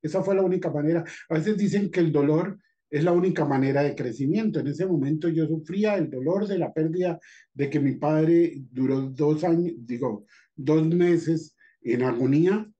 Esa 0.00 0.22
fue 0.22 0.34
la 0.36 0.42
única 0.42 0.70
manera. 0.70 1.02
A 1.30 1.34
veces 1.34 1.56
dicen 1.56 1.90
que 1.90 2.00
el 2.00 2.12
dolor 2.12 2.60
es 2.90 3.02
la 3.02 3.12
única 3.12 3.44
manera 3.44 3.82
de 3.82 3.94
crecimiento. 3.94 4.60
En 4.60 4.68
ese 4.68 4.86
momento 4.86 5.28
yo 5.28 5.46
sufría 5.46 5.96
el 5.96 6.10
dolor 6.10 6.46
de 6.46 6.58
la 6.58 6.72
pérdida 6.72 7.18
de 7.52 7.70
que 7.70 7.80
mi 7.80 7.96
padre 7.96 8.54
duró 8.70 9.00
dos 9.02 9.44
años, 9.44 9.74
digo, 9.78 10.26
dos 10.54 10.86
meses 10.86 11.56
en 11.82 12.02
agonía 12.02 12.70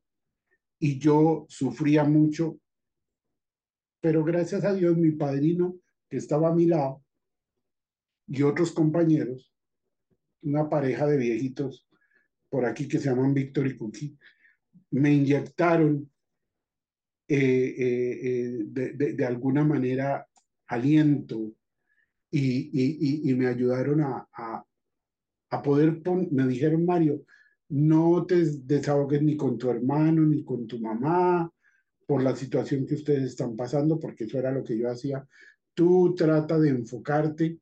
y 0.78 0.98
yo 0.98 1.46
sufría 1.48 2.04
mucho. 2.04 2.58
Pero 4.00 4.22
gracias 4.22 4.64
a 4.64 4.74
Dios, 4.74 4.96
mi 4.96 5.12
padrino, 5.12 5.76
que 6.08 6.18
estaba 6.18 6.48
a 6.48 6.54
mi 6.54 6.66
lado, 6.66 7.02
y 8.26 8.42
otros 8.42 8.72
compañeros, 8.72 9.52
una 10.42 10.68
pareja 10.68 11.06
de 11.06 11.16
viejitos 11.16 11.88
por 12.48 12.64
aquí 12.64 12.86
que 12.86 12.98
se 12.98 13.08
llaman 13.08 13.34
Víctor 13.34 13.66
y 13.66 13.76
Cookie, 13.76 14.16
me 14.90 15.12
inyectaron 15.12 16.10
de, 17.26 18.64
de, 18.66 19.12
de, 19.14 19.24
alguna 19.24 19.64
manera 19.64 20.26
aliento 20.66 21.54
y, 22.30 22.70
y, 22.72 23.30
y 23.30 23.34
me 23.34 23.46
ayudaron 23.46 24.00
a, 24.02 24.28
a, 25.50 25.62
poder, 25.62 26.02
me 26.30 26.46
dijeron, 26.46 26.84
Mario, 26.84 27.24
no 27.68 28.26
te 28.26 28.44
desahogues 28.44 29.22
ni 29.22 29.36
con 29.36 29.56
tu 29.56 29.70
hermano 29.70 30.22
ni 30.22 30.44
con 30.44 30.66
tu 30.66 30.78
mamá 30.80 31.50
por 32.06 32.22
la 32.22 32.36
situación 32.36 32.86
que 32.86 32.94
ustedes 32.94 33.22
están 33.22 33.56
pasando, 33.56 33.98
porque 33.98 34.24
eso 34.24 34.38
era 34.38 34.52
lo 34.52 34.62
que 34.62 34.76
yo 34.76 34.90
hacía. 34.90 35.26
Tú 35.74 36.14
trata 36.14 36.58
de 36.58 36.70
enfocarte 36.70 37.58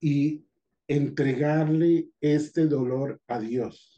y 0.00 0.44
entregarle 0.86 2.10
este 2.20 2.66
dolor 2.66 3.20
a 3.28 3.38
Dios. 3.38 3.89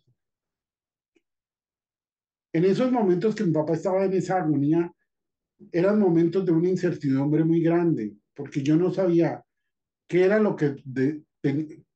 En 2.53 2.65
esos 2.65 2.93
momentos 2.93 3.35
que 3.35 3.45
mi 3.45 3.53
papá 3.53 3.75
estaba 3.75 4.05
en 4.05 4.13
esa 4.13 4.39
agonía, 4.39 4.93
eran 5.71 5.99
momentos 5.99 6.45
de 6.45 6.53
una 6.53 6.69
incertidumbre 6.69 7.45
muy 7.45 7.63
grande, 7.63 8.15
porque 8.35 8.63
yo 8.63 8.77
no 8.77 8.93
sabía 8.93 9.45
qué 10.09 10.25
era 10.25 10.39
lo 10.39 10.57
que, 10.57 10.77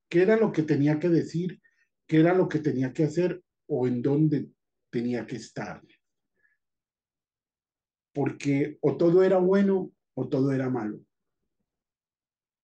qué 0.09 0.23
era 0.23 0.37
lo 0.37 0.53
que 0.53 0.63
tenía 0.63 0.99
que 0.99 1.09
decir, 1.09 1.61
qué 2.07 2.21
era 2.21 2.35
lo 2.35 2.49
que 2.49 2.61
tenía 2.61 2.93
que 2.93 3.05
hacer 3.05 3.43
o 3.67 3.87
en 3.87 4.01
dónde 4.01 4.49
tenía 4.91 5.27
que 5.27 5.37
estar. 5.37 5.83
Porque 8.15 8.79
o 8.81 8.97
todo 8.97 9.23
era 9.23 9.39
bueno 9.39 9.93
o 10.15 10.29
todo 10.29 10.53
era 10.53 10.71
malo. 10.71 11.01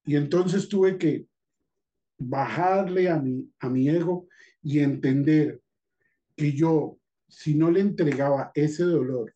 Y 0.04 0.16
entonces 0.16 0.68
tuve 0.68 0.96
que 0.96 1.26
bajarle 2.18 3.08
a 3.10 3.18
mi, 3.18 3.52
a 3.58 3.68
mi 3.68 3.88
ego 3.88 4.28
y 4.62 4.78
entender 4.78 5.60
que 6.36 6.52
yo, 6.52 6.98
si 7.32 7.54
no 7.54 7.70
le 7.70 7.80
entregaba 7.80 8.52
ese 8.54 8.84
dolor 8.84 9.34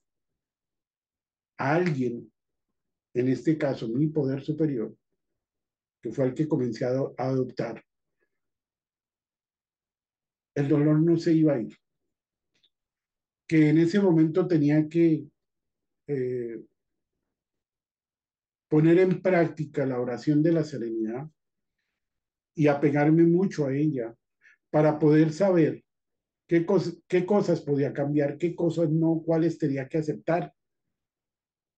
a 1.59 1.75
alguien, 1.75 2.31
en 3.15 3.29
este 3.29 3.57
caso 3.57 3.89
mi 3.89 4.09
poder 4.09 4.43
superior, 4.45 4.95
que 6.03 6.13
fue 6.13 6.27
el 6.27 6.35
que 6.35 6.47
comencé 6.47 6.85
a 6.85 6.91
adoptar, 7.17 7.83
el 10.55 10.69
dolor 10.69 11.01
no 11.01 11.17
se 11.17 11.33
iba 11.33 11.55
a 11.55 11.61
ir. 11.61 11.75
Que 13.49 13.71
en 13.71 13.79
ese 13.79 13.99
momento 13.99 14.47
tenía 14.47 14.87
que 14.89 15.27
eh, 16.07 16.65
poner 18.69 18.99
en 18.99 19.23
práctica 19.23 19.87
la 19.87 19.99
oración 19.99 20.43
de 20.43 20.53
la 20.53 20.65
serenidad 20.65 21.27
y 22.55 22.67
apegarme 22.67 23.23
mucho 23.23 23.67
a 23.67 23.75
ella 23.75 24.15
para 24.71 24.99
poder 24.99 25.33
saber 25.33 25.86
qué, 26.47 26.67
qué 27.09 27.27
cosas 27.27 27.61
podía 27.61 27.93
cambiar, 27.93 28.39
qué 28.39 28.55
cosas 28.55 28.91
no, 28.91 29.23
cuáles 29.25 29.59
tenía 29.59 29.89
que 29.89 29.99
aceptar 29.99 30.55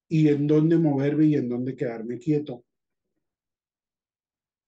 y 0.09 0.29
en 0.29 0.47
dónde 0.47 0.79
moverme 0.79 1.27
y 1.27 1.35
en 1.35 1.49
dónde 1.49 1.77
quedarme 1.77 2.19
quieto. 2.19 2.65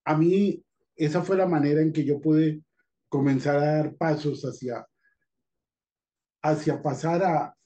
A 0.04 0.16
mí, 0.16 0.62
esa 0.96 1.22
fue 1.22 1.36
la 1.36 1.46
manera 1.46 1.80
en 1.80 1.92
que 1.92 2.04
yo 2.04 2.20
pude 2.20 2.62
comenzar 3.08 3.56
a 3.56 3.76
dar 3.76 3.96
pasos 3.96 4.42
hacia, 4.44 4.86
hacia 6.42 6.82
pasar 6.82 7.22
a, 7.24 7.56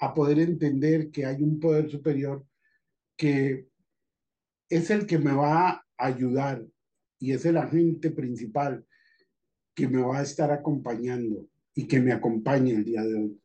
a 0.00 0.14
poder 0.14 0.38
entender 0.38 1.10
que 1.10 1.26
hay 1.26 1.42
un 1.42 1.58
poder 1.60 1.90
superior 1.90 2.44
que 3.16 3.68
es 4.68 4.90
el 4.90 5.06
que 5.06 5.18
me 5.18 5.32
va 5.32 5.70
a 5.70 5.84
ayudar 5.96 6.64
y 7.18 7.32
es 7.32 7.44
el 7.44 7.56
agente 7.56 8.10
principal 8.10 8.84
que 9.74 9.86
me 9.86 10.02
va 10.02 10.18
a 10.18 10.22
estar 10.22 10.50
acompañando 10.50 11.46
y 11.74 11.86
que 11.86 12.00
me 12.00 12.12
acompaña 12.12 12.74
el 12.74 12.84
día 12.84 13.02
de 13.02 13.14
hoy. 13.14 13.41